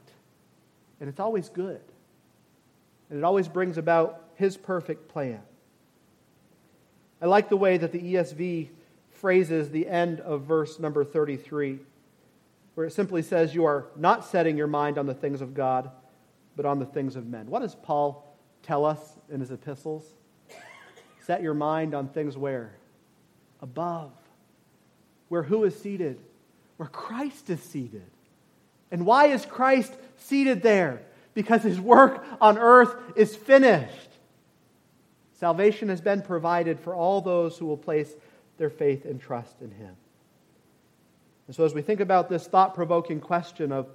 [1.00, 1.82] And it's always good
[3.10, 5.42] and it always brings about His perfect plan.
[7.22, 8.70] I like the way that the ESV
[9.12, 11.80] phrases the end of verse number 33,
[12.76, 15.90] where it simply says, You are not setting your mind on the things of God,
[16.56, 17.48] but on the things of men.
[17.48, 20.04] What does Paul tell us in his epistles?
[21.22, 22.76] Set your mind on things where?
[23.62, 24.12] Above.
[25.30, 26.20] Where who is seated?
[26.78, 28.10] Where Christ is seated.
[28.92, 31.02] And why is Christ seated there?
[31.36, 34.10] because his work on earth is finished.
[35.34, 38.12] Salvation has been provided for all those who will place
[38.58, 39.96] their faith and trust in him.
[41.46, 43.90] And so, as we think about this thought provoking question of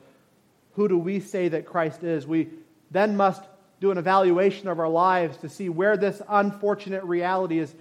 [0.74, 2.48] who do we say that Christ is, we
[2.90, 3.42] then must
[3.80, 7.74] do an evaluation of our lives to see where this unfortunate reality is,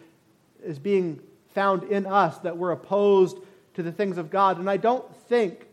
[0.63, 1.19] is being
[1.53, 3.37] found in us, that we're opposed
[3.73, 4.59] to the things of God.
[4.59, 5.65] And I don't think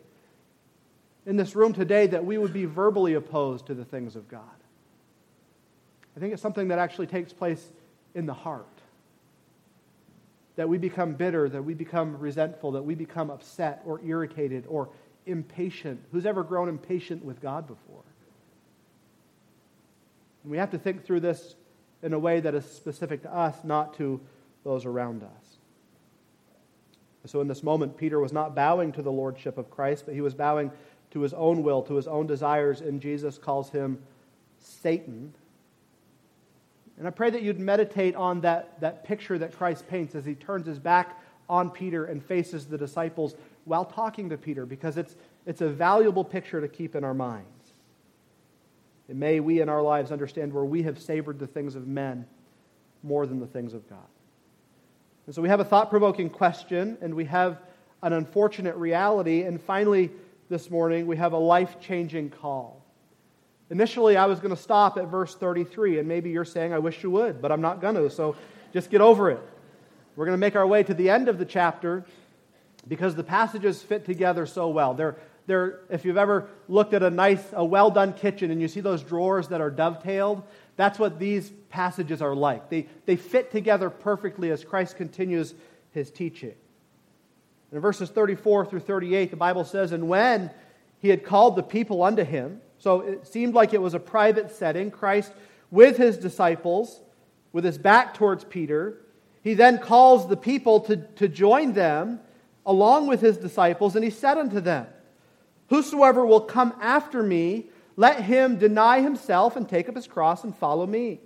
[1.27, 4.43] in this room today that we would be verbally opposed to the things of God.
[6.17, 7.65] I think it's something that actually takes place
[8.15, 8.67] in the heart.
[10.57, 14.89] That we become bitter, that we become resentful, that we become upset or irritated or
[15.27, 16.01] impatient.
[16.13, 18.03] Who's ever grown impatient with God before?
[20.43, 21.57] And we have to think through this
[22.03, 24.21] in a way that is specific to us, not to
[24.65, 25.57] those around us.
[27.27, 30.21] So, in this moment, Peter was not bowing to the lordship of Christ, but he
[30.21, 30.71] was bowing
[31.11, 33.99] to his own will, to his own desires, and Jesus calls him
[34.61, 35.35] Satan.
[36.99, 40.35] And I pray that you'd meditate on that, that picture that Christ paints as he
[40.35, 43.35] turns his back on Peter and faces the disciples
[43.67, 47.47] while talking to Peter, because it's, it's a valuable picture to keep in our minds.
[49.09, 52.27] And may we in our lives understand where we have savored the things of men
[53.03, 53.99] more than the things of God.
[55.27, 57.61] And so we have a thought provoking question, and we have
[58.03, 60.11] an unfortunate reality, and finally,
[60.49, 62.85] this morning, we have a life changing call.
[63.71, 67.03] Initially, I was going to stop at verse 33, and maybe you're saying, I wish
[67.03, 68.37] you would, but I'm not going to, so
[68.73, 69.41] just get over it.
[70.15, 72.05] We're going to make our way to the end of the chapter
[72.89, 74.95] because the passages fit together so well.
[74.95, 75.17] They're,
[75.47, 78.81] They're, if you've ever looked at a nice, a well done kitchen and you see
[78.81, 80.43] those drawers that are dovetailed,
[80.77, 82.69] that's what these passages are like.
[82.69, 85.55] They, they fit together perfectly as Christ continues
[85.93, 86.55] his teaching.
[87.73, 90.51] In verses 34 through 38, the Bible says, And when
[91.01, 94.51] he had called the people unto him, so it seemed like it was a private
[94.51, 95.33] setting, Christ
[95.71, 97.01] with his disciples,
[97.53, 98.99] with his back towards Peter,
[99.43, 102.21] he then calls the people to, to join them
[102.67, 104.87] along with his disciples, and he said unto them,
[105.69, 110.55] Whosoever will come after me, let him deny himself and take up his cross and
[110.55, 111.21] follow me.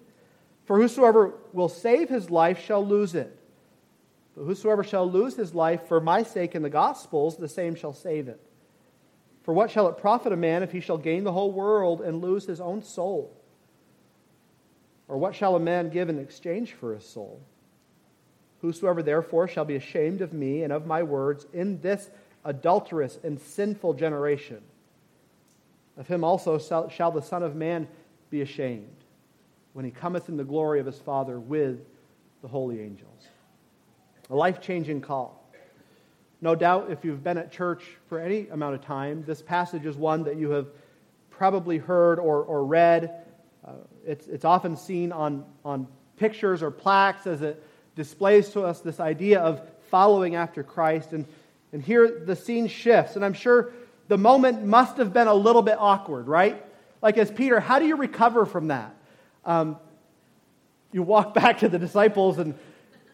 [0.66, 3.36] For whosoever will save his life shall lose it.
[4.36, 7.92] But whosoever shall lose his life for my sake in the Gospels, the same shall
[7.92, 8.40] save it.
[9.42, 12.22] For what shall it profit a man if he shall gain the whole world and
[12.22, 13.36] lose his own soul?
[15.08, 17.40] Or what shall a man give in exchange for his soul?
[18.60, 22.10] Whosoever therefore shall be ashamed of me and of my words in this
[22.44, 24.60] adulterous and sinful generation,
[25.96, 26.58] of him also
[26.88, 27.88] shall the Son of Man
[28.30, 29.04] be ashamed
[29.72, 31.78] when he cometh in the glory of his Father with
[32.42, 33.28] the holy angels.
[34.30, 35.36] A life changing call.
[36.40, 39.96] No doubt, if you've been at church for any amount of time, this passage is
[39.96, 40.68] one that you have
[41.28, 43.24] probably heard or, or read.
[43.64, 43.72] Uh,
[44.06, 45.86] it's, it's often seen on, on
[46.16, 47.62] pictures or plaques as it
[47.96, 49.60] displays to us this idea of
[49.90, 51.12] following after Christ.
[51.12, 51.26] And,
[51.72, 53.16] and here the scene shifts.
[53.16, 53.72] And I'm sure
[54.08, 56.64] the moment must have been a little bit awkward, right?
[57.02, 58.94] Like, as Peter, how do you recover from that?
[59.44, 59.76] Um,
[60.92, 62.54] you walk back to the disciples and,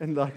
[0.00, 0.34] and like,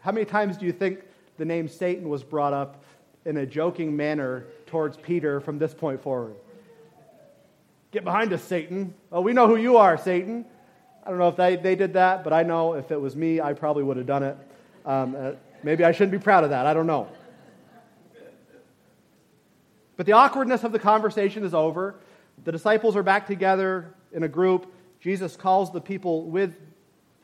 [0.00, 1.00] how many times do you think
[1.38, 2.84] the name Satan was brought up
[3.24, 6.34] in a joking manner towards Peter from this point forward?
[7.92, 8.94] Get behind us, Satan.
[9.12, 10.46] Oh, we know who you are, Satan.
[11.04, 13.40] I don't know if they, they did that, but I know if it was me,
[13.40, 14.36] I probably would have done it.
[14.86, 15.32] Um, uh,
[15.62, 16.66] maybe I shouldn't be proud of that.
[16.66, 17.08] I don't know.
[19.96, 21.96] But the awkwardness of the conversation is over.
[22.44, 24.72] The disciples are back together in a group.
[25.00, 26.54] Jesus calls the people with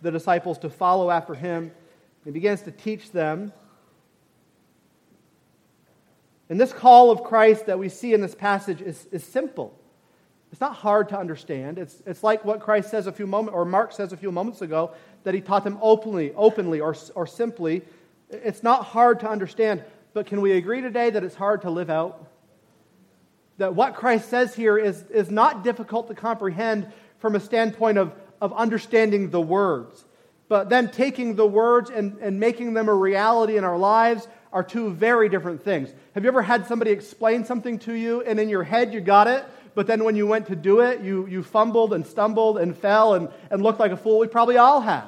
[0.02, 1.70] the disciples to follow after him.
[2.24, 3.52] He begins to teach them.
[6.48, 9.78] And this call of Christ that we see in this passage is, is simple.
[10.50, 11.78] It's not hard to understand.
[11.78, 14.62] It's, it's like what Christ says a few moments, or Mark says a few moments
[14.62, 14.92] ago,
[15.24, 17.82] that he taught them openly, openly or, or simply.
[18.30, 19.84] It's not hard to understand,
[20.14, 22.28] but can we agree today that it's hard to live out?
[23.58, 28.12] that what Christ says here is, is not difficult to comprehend from a standpoint of,
[28.40, 30.04] of understanding the words.
[30.48, 34.62] But then taking the words and, and making them a reality in our lives are
[34.62, 35.92] two very different things.
[36.14, 39.26] Have you ever had somebody explain something to you and in your head you got
[39.26, 39.44] it,
[39.78, 43.14] but then when you went to do it, you, you fumbled and stumbled and fell
[43.14, 44.18] and, and looked like a fool?
[44.18, 45.06] We probably all have.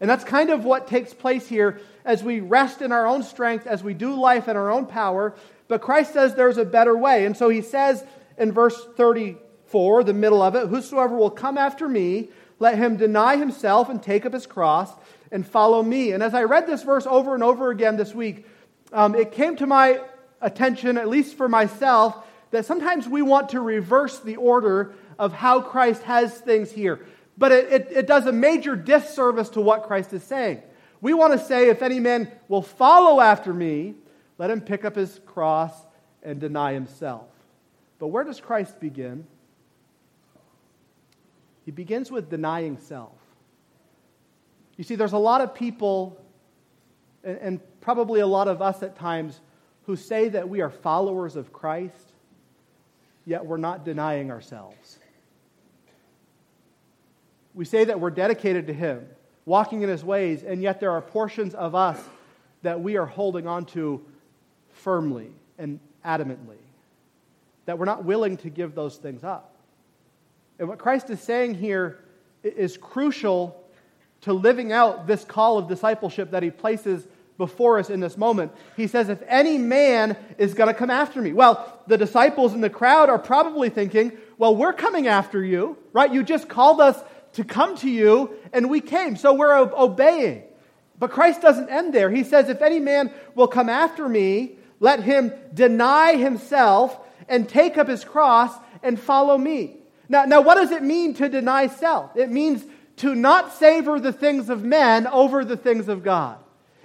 [0.00, 3.68] And that's kind of what takes place here as we rest in our own strength,
[3.68, 5.36] as we do life in our own power.
[5.68, 7.24] But Christ says there's a better way.
[7.24, 8.04] And so he says
[8.36, 13.36] in verse 34, the middle of it, Whosoever will come after me, let him deny
[13.36, 14.90] himself and take up his cross
[15.30, 16.10] and follow me.
[16.10, 18.44] And as I read this verse over and over again this week,
[18.92, 20.00] um, it came to my
[20.40, 25.60] attention, at least for myself, that sometimes we want to reverse the order of how
[25.60, 27.00] Christ has things here.
[27.38, 30.62] But it, it, it does a major disservice to what Christ is saying.
[31.00, 33.94] We want to say, if any man will follow after me,
[34.36, 35.72] let him pick up his cross
[36.22, 37.28] and deny himself.
[37.98, 39.26] But where does Christ begin?
[41.64, 43.12] He begins with denying self.
[44.76, 46.20] You see, there's a lot of people,
[47.22, 49.40] and, and probably a lot of us at times,
[49.84, 52.09] who say that we are followers of Christ,
[53.30, 54.98] yet we're not denying ourselves.
[57.54, 59.06] We say that we're dedicated to Him,
[59.44, 62.02] walking in His ways, and yet there are portions of us
[62.62, 64.04] that we are holding on to
[64.72, 66.58] firmly and adamantly,
[67.66, 69.54] that we're not willing to give those things up.
[70.58, 72.00] And what Christ is saying here
[72.42, 73.64] is crucial
[74.22, 77.06] to living out this call of discipleship that he places
[77.40, 78.52] before us in this moment.
[78.76, 81.32] He says, If any man is going to come after me.
[81.32, 86.12] Well, the disciples in the crowd are probably thinking, Well, we're coming after you, right?
[86.12, 90.42] You just called us to come to you, and we came, so we're obeying.
[90.98, 92.10] But Christ doesn't end there.
[92.10, 97.78] He says, If any man will come after me, let him deny himself and take
[97.78, 99.78] up his cross and follow me.
[100.10, 102.14] Now, now, what does it mean to deny self?
[102.16, 102.64] It means
[102.96, 106.36] to not savor the things of men over the things of God.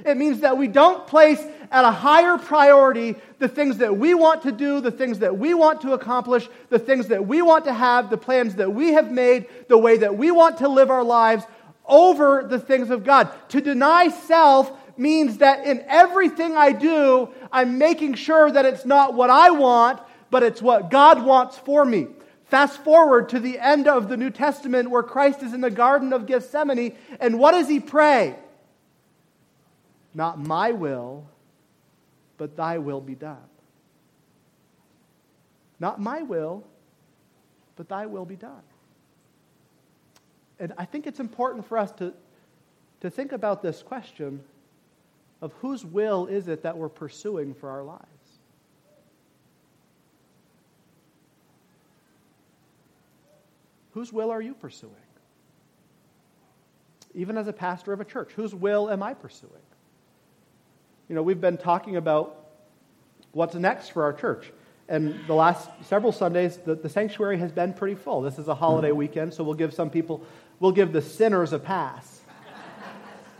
[0.03, 1.41] It means that we don't place
[1.71, 5.53] at a higher priority the things that we want to do, the things that we
[5.53, 9.11] want to accomplish, the things that we want to have, the plans that we have
[9.11, 11.45] made, the way that we want to live our lives
[11.85, 13.29] over the things of God.
[13.49, 19.13] To deny self means that in everything I do, I'm making sure that it's not
[19.13, 22.07] what I want, but it's what God wants for me.
[22.45, 26.13] Fast forward to the end of the New Testament where Christ is in the Garden
[26.13, 28.35] of Gethsemane, and what does he pray?
[30.15, 31.27] Not my will,
[32.37, 33.37] but thy will be done.
[35.77, 36.63] Not my will,
[37.75, 38.63] but thy will be done.
[40.57, 42.13] And I think it's important for us to,
[43.01, 44.41] to think about this question
[45.41, 48.05] of whose will is it that we're pursuing for our lives?
[53.91, 54.93] Whose will are you pursuing?
[57.13, 59.51] Even as a pastor of a church, whose will am I pursuing?
[61.07, 62.47] You know, we've been talking about
[63.31, 64.51] what's next for our church.
[64.87, 68.21] And the last several Sundays, the, the sanctuary has been pretty full.
[68.21, 70.23] This is a holiday weekend, so we'll give some people,
[70.59, 72.21] we'll give the sinners a pass.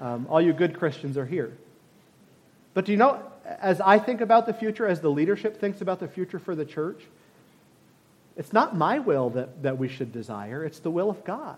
[0.01, 1.57] Um, all you good Christians are here.
[2.73, 5.99] But do you know, as I think about the future, as the leadership thinks about
[5.99, 7.01] the future for the church,
[8.35, 11.57] it's not my will that, that we should desire, it's the will of God.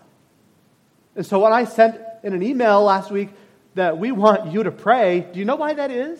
[1.16, 3.30] And so when I sent in an email last week
[3.78, 6.18] that we want you to pray, do you know why that is?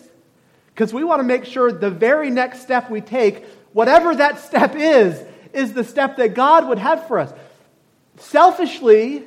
[0.67, 4.75] Because we want to make sure the very next step we take, whatever that step
[4.75, 7.33] is, is the step that God would have for us.
[8.17, 9.23] Selfishly,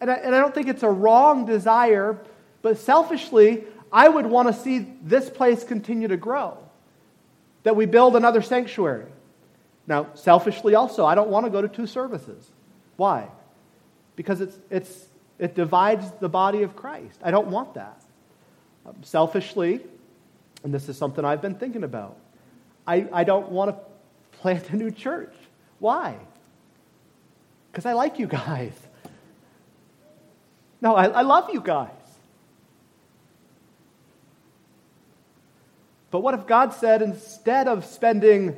[0.00, 2.18] and I, and I don't think it's a wrong desire,
[2.62, 3.62] but selfishly,
[3.92, 6.58] I would want to see this place continue to grow.
[7.62, 9.06] That we build another sanctuary.
[9.86, 12.50] Now, selfishly also, I don't want to go to two services.
[12.96, 13.28] Why?
[14.16, 15.06] Because it's, it's,
[15.38, 17.18] it divides the body of Christ.
[17.22, 18.00] I don't want that.
[18.86, 19.80] Um, selfishly,
[20.62, 22.16] and this is something I've been thinking about,
[22.86, 25.34] I, I don't want to plant a new church.
[25.78, 26.16] Why?
[27.70, 28.72] Because I like you guys.
[30.80, 31.90] No, I, I love you guys.
[36.10, 38.56] But what if God said, instead of spending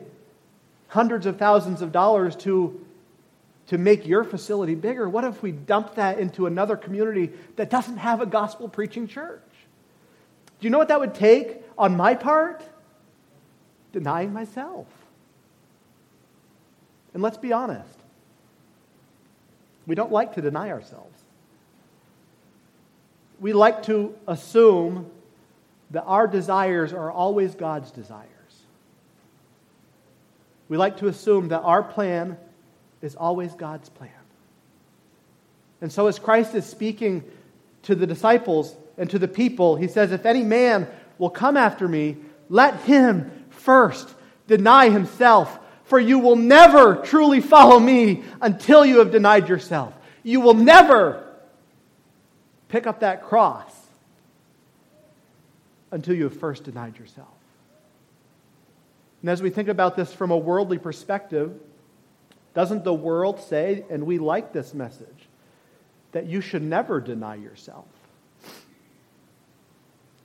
[0.88, 2.84] hundreds of thousands of dollars to,
[3.68, 7.96] to make your facility bigger, what if we dump that into another community that doesn't
[7.96, 9.42] have a gospel preaching church?
[10.60, 12.62] Do you know what that would take on my part?
[13.92, 14.86] Denying myself.
[17.12, 17.98] And let's be honest,
[19.86, 21.18] we don't like to deny ourselves.
[23.40, 25.10] We like to assume
[25.90, 28.26] that our desires are always God's desires.
[30.68, 32.38] We like to assume that our plan
[33.03, 34.11] is always God's plan.
[35.80, 37.22] And so, as Christ is speaking
[37.82, 40.88] to the disciples and to the people, he says, If any man
[41.18, 42.16] will come after me,
[42.49, 44.09] let him first
[44.47, 49.94] deny himself, for you will never truly follow me until you have denied yourself.
[50.22, 51.22] You will never
[52.68, 53.72] pick up that cross
[55.90, 57.28] until you have first denied yourself.
[59.22, 61.59] And as we think about this from a worldly perspective,
[62.57, 65.28] doesn't the world say, and we like this message,
[66.12, 67.84] that you should never deny yourself?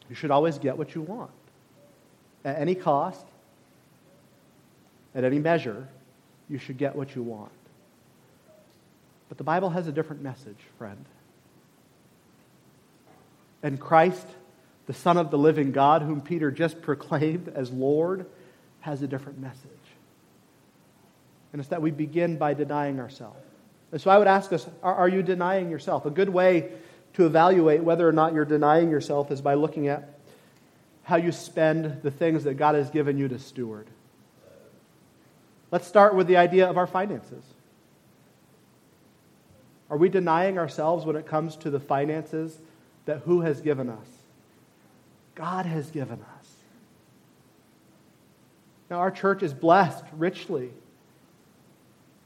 [0.08, 1.32] You should always get what you want.
[2.46, 3.26] At any cost,
[5.14, 5.90] at any measure,
[6.48, 7.52] you should get what you want.
[9.28, 11.04] But the Bible has a different message, friend.
[13.62, 14.26] And Christ,
[14.88, 18.26] the Son of the living God, whom Peter just proclaimed as Lord,
[18.80, 19.81] has a different message.
[21.52, 23.40] And it's that we begin by denying ourselves.
[23.92, 26.06] And so I would ask us are, are, you denying yourself?
[26.06, 26.72] A good way
[27.14, 30.18] to evaluate whether or not you're denying yourself is by looking at
[31.04, 33.88] how you spend the things that God has given you to steward.
[35.72, 37.44] Let's start with the idea of our finances.
[39.90, 42.58] Are we denying ourselves when it comes to the finances
[43.06, 44.08] that who has given us?
[45.36, 46.56] God has given us.
[48.90, 50.70] Now, our church is blessed richly.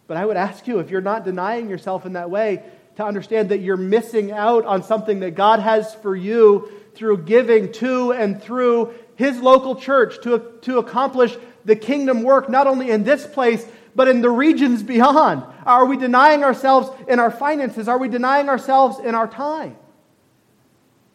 [0.08, 2.64] But I would ask you, if you're not denying yourself in that way,
[2.98, 7.72] to understand that you're missing out on something that God has for you through giving
[7.74, 11.36] to and through His local church to, to accomplish
[11.66, 15.44] the kingdom work, not only in this place, but in the regions beyond.
[15.66, 17.88] Are we denying ourselves in our finances?
[17.88, 19.76] Are we denying ourselves in our time?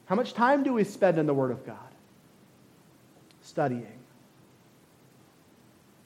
[0.07, 1.77] How much time do we spend in the Word of God?
[3.43, 4.01] Studying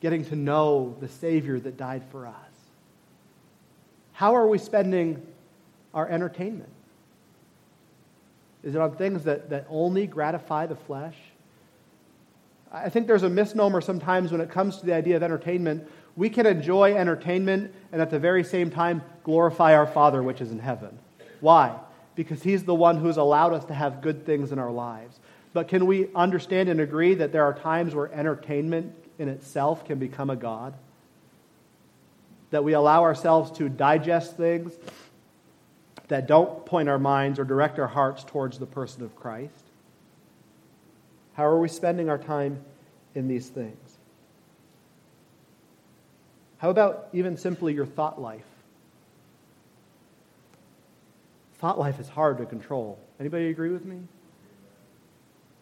[0.05, 2.35] getting to know the Savior that died for us?
[4.15, 5.21] How are we spending
[5.93, 6.71] our entertainment?
[8.63, 11.17] Is it on things that, that only gratify the flesh?
[12.73, 15.89] I think there's a misnomer sometimes when it comes to the idea of entertainment.
[16.17, 20.53] We can enjoy entertainment and at the very same time glorify our Father which is
[20.53, 20.97] in heaven.
[21.41, 21.77] Why?
[22.15, 25.19] Because He's the one who's allowed us to have good things in our lives.
[25.53, 29.99] But can we understand and agree that there are times where entertainment in itself can
[29.99, 30.75] become a God?
[32.55, 34.73] That we allow ourselves to digest things
[36.07, 39.65] that don't point our minds or direct our hearts towards the person of Christ?
[41.33, 42.61] How are we spending our time
[43.17, 43.99] in these things?
[46.59, 48.47] How about even simply your thought life?
[51.55, 53.01] Thought life is hard to control.
[53.19, 53.99] Anybody agree with me?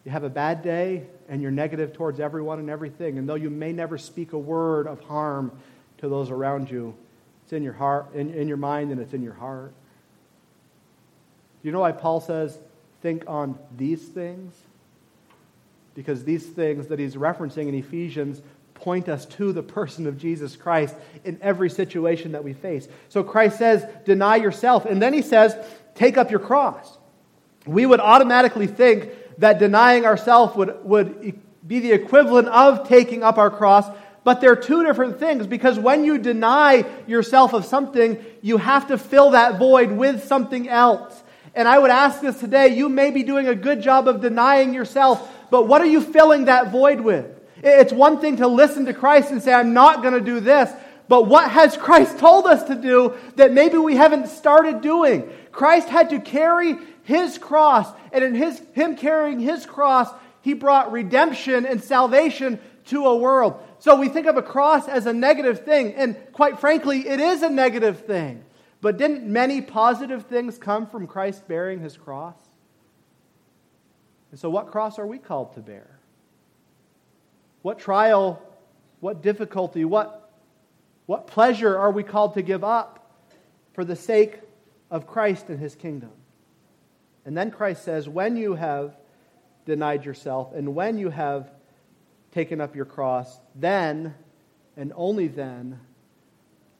[0.05, 3.49] You have a bad day and you're negative towards everyone and everything, and though you
[3.49, 5.51] may never speak a word of harm
[6.03, 6.93] to those around you,
[7.43, 9.71] it's in your heart, in, in your mind, and it's in your heart.
[11.61, 12.59] Do you know why Paul says,
[13.01, 14.53] think on these things?
[15.95, 18.41] Because these things that he's referencing in Ephesians
[18.73, 20.93] point us to the person of Jesus Christ
[21.23, 22.89] in every situation that we face.
[23.07, 24.83] So Christ says, deny yourself.
[24.83, 25.55] And then he says,
[25.95, 26.97] take up your cross.
[27.65, 33.37] We would automatically think that denying ourselves would, would be the equivalent of taking up
[33.37, 33.87] our cross,
[34.23, 38.97] but they're two different things because when you deny yourself of something, you have to
[38.97, 41.21] fill that void with something else.
[41.55, 44.73] And I would ask this today you may be doing a good job of denying
[44.73, 47.25] yourself, but what are you filling that void with?
[47.61, 50.71] It's one thing to listen to Christ and say, I'm not going to do this.
[51.07, 55.29] But what has Christ told us to do that maybe we haven't started doing?
[55.51, 60.09] Christ had to carry his cross, and in his, him carrying his cross,
[60.41, 63.61] he brought redemption and salvation to a world.
[63.83, 67.41] So we think of a cross as a negative thing, and quite frankly, it is
[67.43, 68.45] a negative thing.
[68.79, 72.37] But didn't many positive things come from Christ bearing his cross?
[74.31, 75.99] And so, what cross are we called to bear?
[77.61, 78.41] What trial,
[79.01, 80.31] what difficulty, what,
[81.05, 83.21] what pleasure are we called to give up
[83.73, 84.39] for the sake
[84.91, 86.13] of Christ and his kingdom?
[87.25, 88.95] And then Christ says, when you have
[89.65, 91.51] denied yourself and when you have
[92.33, 94.15] taken up your cross, then
[94.75, 95.79] and only then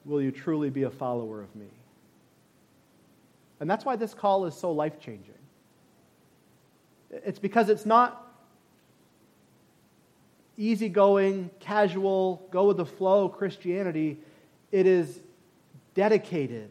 [0.04, 1.68] will you truly be a follower of me.
[3.60, 5.34] And that's why this call is so life changing.
[7.10, 8.20] It's because it's not
[10.56, 14.18] easygoing, casual, go with the flow Christianity.
[14.72, 15.20] It is
[15.94, 16.70] dedicated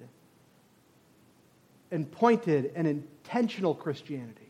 [1.89, 4.41] and pointed and intentional Christianity.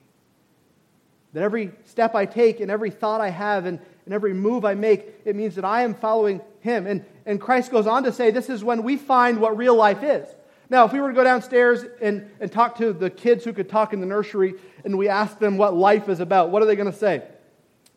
[1.34, 4.76] That every step I take and every thought I have and, and every move I
[4.76, 6.88] make, it means that I am following Him.
[6.88, 10.04] And, and Christ goes on to say this is when we find what real life
[10.04, 10.28] is.
[10.70, 13.70] Now, if we were to go downstairs and, and talk to the kids who could
[13.70, 16.76] talk in the nursery and we ask them what life is about, what are they
[16.76, 17.22] going to say?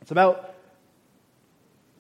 [0.03, 0.55] It's about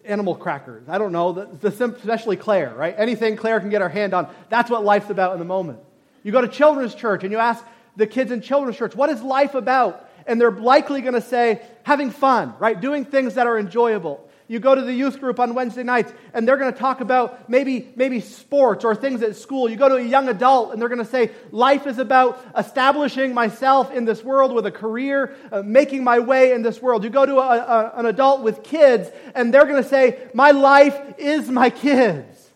[0.05, 0.89] animal crackers.
[0.89, 2.95] I don't know, the, the, especially Claire, right?
[2.97, 5.81] Anything Claire can get her hand on, that's what life's about in the moment.
[6.23, 7.65] You go to children's church and you ask
[7.97, 10.06] the kids in children's church, what is life about?
[10.27, 12.81] And they're likely going to say, having fun, right?
[12.81, 14.27] Doing things that are enjoyable.
[14.49, 17.51] You go to the youth group on Wednesday nights, and they're going to talk about
[17.51, 19.68] maybe, maybe sports or things at school.
[19.68, 23.35] You go to a young adult, and they're going to say, Life is about establishing
[23.35, 27.03] myself in this world with a career, uh, making my way in this world.
[27.03, 30.53] You go to a, a, an adult with kids, and they're going to say, My
[30.53, 32.51] life is my kids.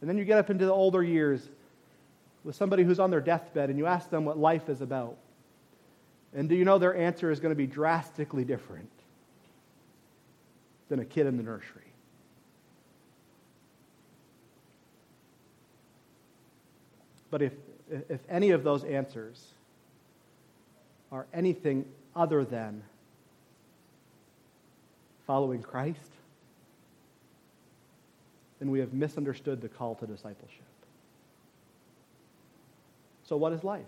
[0.00, 1.42] And then you get up into the older years
[2.44, 5.16] with somebody who's on their deathbed, and you ask them what life is about.
[6.34, 8.90] And do you know their answer is going to be drastically different?
[10.88, 11.82] than a kid in the nursery.
[17.30, 17.52] But if,
[18.08, 19.52] if any of those answers
[21.12, 21.84] are anything
[22.16, 22.82] other than
[25.26, 26.10] following Christ,
[28.58, 30.64] then we have misunderstood the call to discipleship.
[33.28, 33.84] So, what is life?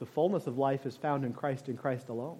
[0.00, 2.38] The fullness of life is found in Christ and Christ alone.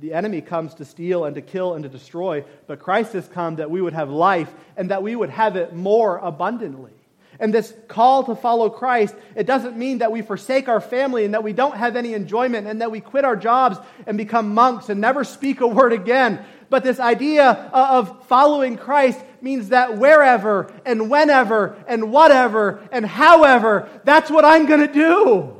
[0.00, 3.56] The enemy comes to steal and to kill and to destroy, but Christ has come
[3.56, 6.92] that we would have life and that we would have it more abundantly.
[7.40, 11.32] And this call to follow Christ, it doesn't mean that we forsake our family and
[11.32, 14.90] that we don't have any enjoyment and that we quit our jobs and become monks
[14.90, 16.44] and never speak a word again.
[16.68, 23.88] But this idea of following Christ means that wherever and whenever and whatever and however,
[24.04, 25.56] that's what I'm going to do.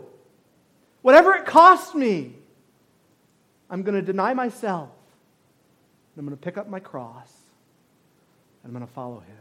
[1.02, 2.34] Whatever it costs me.
[3.68, 4.90] I'm going to deny myself.
[6.16, 7.32] I'm going to pick up my cross.
[8.62, 9.36] And I'm going to follow him.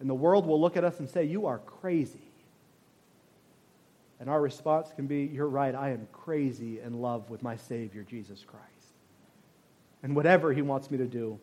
[0.00, 2.18] And the world will look at us and say, You are crazy.
[4.18, 8.04] And our response can be, You're right, I am crazy in love with my Savior,
[8.08, 8.64] Jesus Christ.
[10.02, 11.38] And whatever he wants me to do,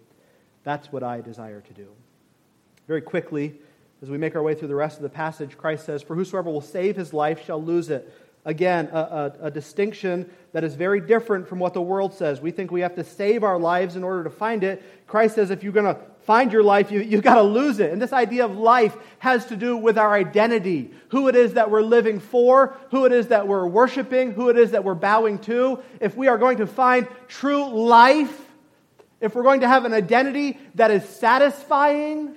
[0.70, 1.88] that's what I desire to do.
[2.88, 3.56] Very quickly,
[4.04, 6.50] As we make our way through the rest of the passage, Christ says, For whosoever
[6.50, 8.14] will save his life shall lose it.
[8.46, 12.40] Again, a, a, a, distinction that is very different from what the world says.
[12.40, 14.82] We think we have to save our lives in order to find it.
[15.08, 17.92] Christ says if you're going to find your life, you, you've got to lose it.
[17.92, 21.70] And this idea of life has to do with our identity who it is that
[21.70, 25.40] we're living for, who it is that we're worshiping, who it is that we're bowing
[25.40, 25.84] to.
[26.00, 28.49] If we are going to find true life,
[29.22, 32.36] if we're going to have an identity that is satisfying,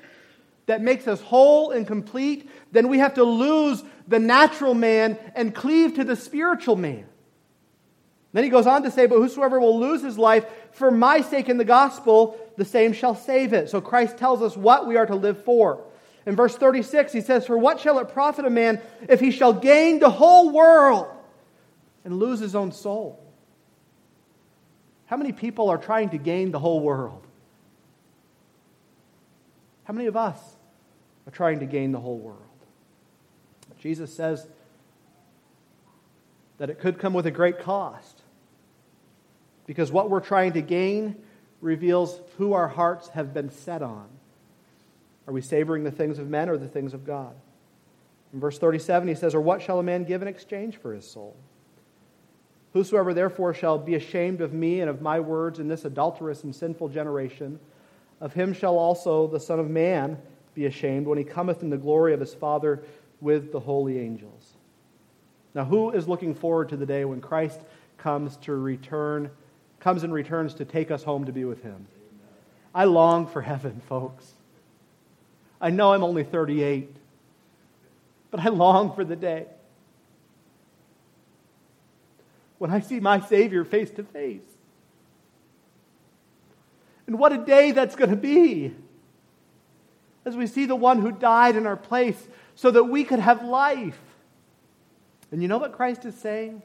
[0.66, 5.54] that makes us whole and complete, then we have to lose the natural man and
[5.54, 7.06] cleave to the spiritual man.
[8.32, 11.48] Then he goes on to say, But whosoever will lose his life for my sake
[11.48, 13.68] in the gospel, the same shall save it.
[13.70, 15.84] So Christ tells us what we are to live for.
[16.24, 19.52] In verse 36, he says, For what shall it profit a man if he shall
[19.52, 21.08] gain the whole world
[22.04, 23.21] and lose his own soul?
[25.12, 27.22] How many people are trying to gain the whole world?
[29.84, 30.38] How many of us
[31.26, 32.38] are trying to gain the whole world?
[33.78, 34.46] Jesus says
[36.56, 38.22] that it could come with a great cost
[39.66, 41.16] because what we're trying to gain
[41.60, 44.08] reveals who our hearts have been set on.
[45.26, 47.34] Are we savoring the things of men or the things of God?
[48.32, 51.06] In verse 37, he says, Or what shall a man give in exchange for his
[51.06, 51.36] soul?
[52.72, 56.54] Whosoever therefore shall be ashamed of me and of my words in this adulterous and
[56.54, 57.60] sinful generation,
[58.20, 60.18] of him shall also the Son of Man
[60.54, 62.82] be ashamed when he cometh in the glory of his Father
[63.20, 64.54] with the holy angels.
[65.54, 67.60] Now, who is looking forward to the day when Christ
[67.98, 69.30] comes to return,
[69.80, 71.86] comes and returns to take us home to be with him?
[72.74, 74.32] I long for heaven, folks.
[75.60, 76.96] I know I'm only 38,
[78.30, 79.46] but I long for the day
[82.62, 84.44] when I see my Savior face to face.
[87.08, 88.72] And what a day that's going to be
[90.24, 93.42] as we see the one who died in our place so that we could have
[93.42, 93.98] life.
[95.32, 96.62] And you know what Christ is saying?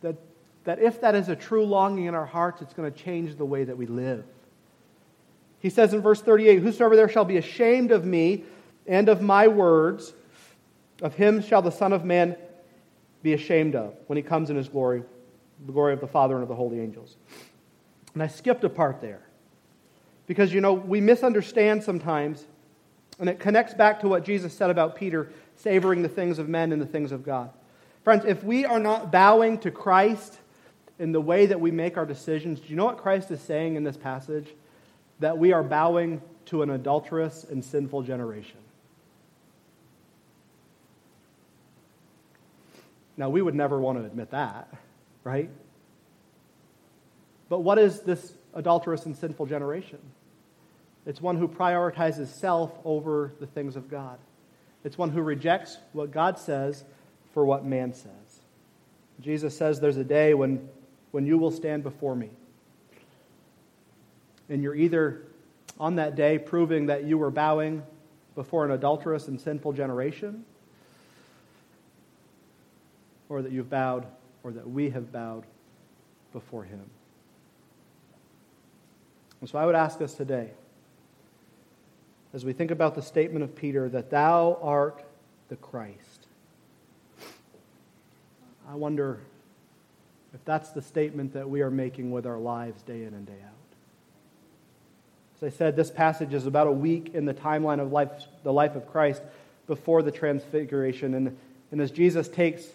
[0.00, 0.16] That,
[0.64, 3.44] that if that is a true longing in our hearts, it's going to change the
[3.44, 4.24] way that we live.
[5.60, 8.44] He says in verse 38 Whosoever there shall be ashamed of me
[8.86, 10.14] and of my words,
[11.02, 12.38] of him shall the Son of Man
[13.26, 15.02] be ashamed of when he comes in his glory,
[15.66, 17.16] the glory of the Father and of the holy angels.
[18.14, 19.20] And I skipped a part there.
[20.28, 22.44] Because, you know, we misunderstand sometimes,
[23.18, 26.70] and it connects back to what Jesus said about Peter savoring the things of men
[26.70, 27.50] and the things of God.
[28.04, 30.38] Friends, if we are not bowing to Christ
[31.00, 33.74] in the way that we make our decisions, do you know what Christ is saying
[33.74, 34.54] in this passage?
[35.18, 38.58] That we are bowing to an adulterous and sinful generation.
[43.16, 44.68] Now, we would never want to admit that,
[45.24, 45.50] right?
[47.48, 49.98] But what is this adulterous and sinful generation?
[51.06, 54.18] It's one who prioritizes self over the things of God.
[54.84, 56.84] It's one who rejects what God says
[57.32, 58.40] for what man says.
[59.20, 60.68] Jesus says there's a day when,
[61.12, 62.30] when you will stand before me.
[64.48, 65.22] And you're either
[65.78, 67.82] on that day proving that you were bowing
[68.34, 70.44] before an adulterous and sinful generation,
[73.28, 74.06] or that you've bowed,
[74.42, 75.44] or that we have bowed
[76.32, 76.82] before him.
[79.40, 80.50] And so I would ask us today
[82.32, 85.04] as we think about the statement of Peter that thou art
[85.48, 86.26] the Christ.
[88.68, 89.20] I wonder
[90.34, 93.32] if that's the statement that we are making with our lives day in and day
[93.44, 93.52] out.
[95.36, 98.10] As I said, this passage is about a week in the timeline of life,
[98.42, 99.22] the life of Christ
[99.66, 101.14] before the transfiguration.
[101.14, 101.36] And,
[101.70, 102.66] and as Jesus takes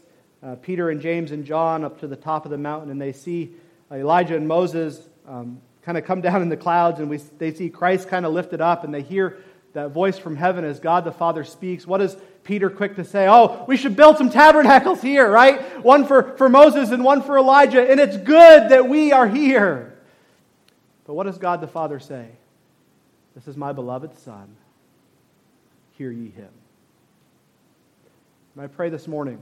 [0.43, 3.13] uh, Peter and James and John up to the top of the mountain and they
[3.13, 3.53] see
[3.91, 7.69] Elijah and Moses um, kind of come down in the clouds and we, they see
[7.69, 9.37] Christ kind of lifted up and they hear
[9.73, 13.27] that voice from heaven as God the Father speaks, what is Peter quick to say?
[13.29, 15.83] Oh, we should build some tabernacles here, right?
[15.83, 19.97] One for, for Moses and one for Elijah, and it's good that we are here.
[21.05, 22.27] But what does God the Father say?
[23.35, 24.55] This is my beloved Son.
[25.97, 26.49] Hear ye him.
[28.55, 29.39] And I pray this morning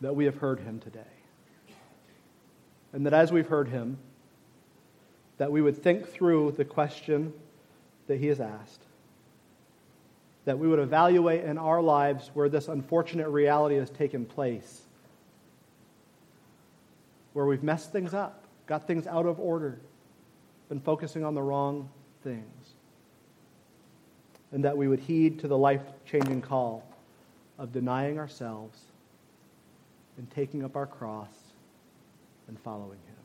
[0.00, 1.00] that we have heard him today.
[2.92, 3.98] And that as we've heard him,
[5.38, 7.32] that we would think through the question
[8.06, 8.82] that he has asked.
[10.44, 14.82] That we would evaluate in our lives where this unfortunate reality has taken place,
[17.32, 19.78] where we've messed things up, got things out of order,
[20.68, 21.88] been focusing on the wrong
[22.22, 22.74] things.
[24.52, 26.86] And that we would heed to the life changing call
[27.58, 28.78] of denying ourselves
[30.18, 31.32] and taking up our cross
[32.48, 33.16] and following Him.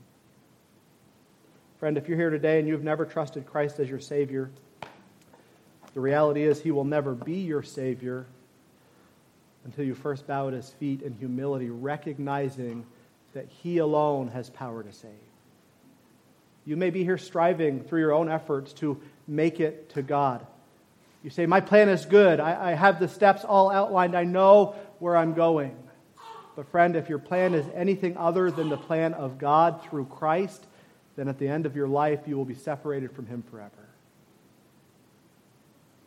[1.79, 4.51] Friend, if you're here today and you've never trusted Christ as your Savior,
[5.93, 8.25] The reality is, He will never be your Savior
[9.65, 12.85] until you first bow at His feet in humility, recognizing
[13.33, 15.11] that He alone has power to save.
[16.65, 20.45] You may be here striving through your own efforts to make it to God.
[21.23, 22.39] You say, My plan is good.
[22.39, 24.15] I, I, have the steps all outlined.
[24.15, 25.75] I know where I'm going.
[26.56, 30.66] But, friend, if your plan is anything other than the plan of God through Christ,
[31.16, 33.72] then at the end of your life, you will be separated from Him forever.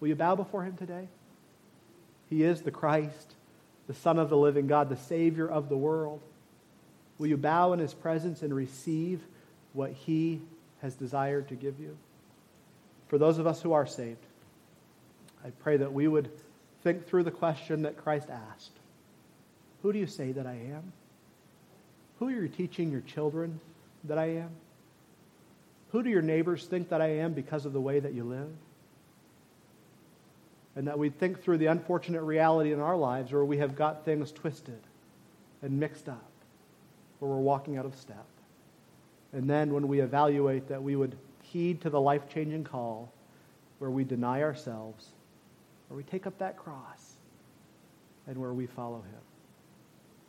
[0.01, 1.09] Will you bow before Him today?
[2.29, 3.35] He is the Christ,
[3.87, 6.21] the Son of the living God, the Savior of the world.
[7.19, 9.21] Will you bow in His presence and receive
[9.73, 10.43] what He
[10.83, 11.97] has desired to give you?
[13.09, 14.19] For those of us who are saved,
[15.43, 16.31] I pray that we would
[16.83, 18.73] think through the question that Christ asked
[19.85, 20.95] Who do you say that I am?
[22.19, 23.61] Who are you teaching your children
[24.05, 24.49] that I am?
[25.93, 28.49] Who do your neighbors think that I am because of the way that you live?
[30.75, 34.07] And that we think through the unfortunate reality in our lives where we have got
[34.07, 34.81] things twisted
[35.61, 36.31] and mixed up,
[37.19, 38.25] where we're walking out of step.
[39.35, 43.13] And then when we evaluate that we would heed to the life changing call
[43.81, 45.09] where we deny ourselves,
[45.89, 47.17] where we take up that cross,
[48.27, 49.24] and where we follow him.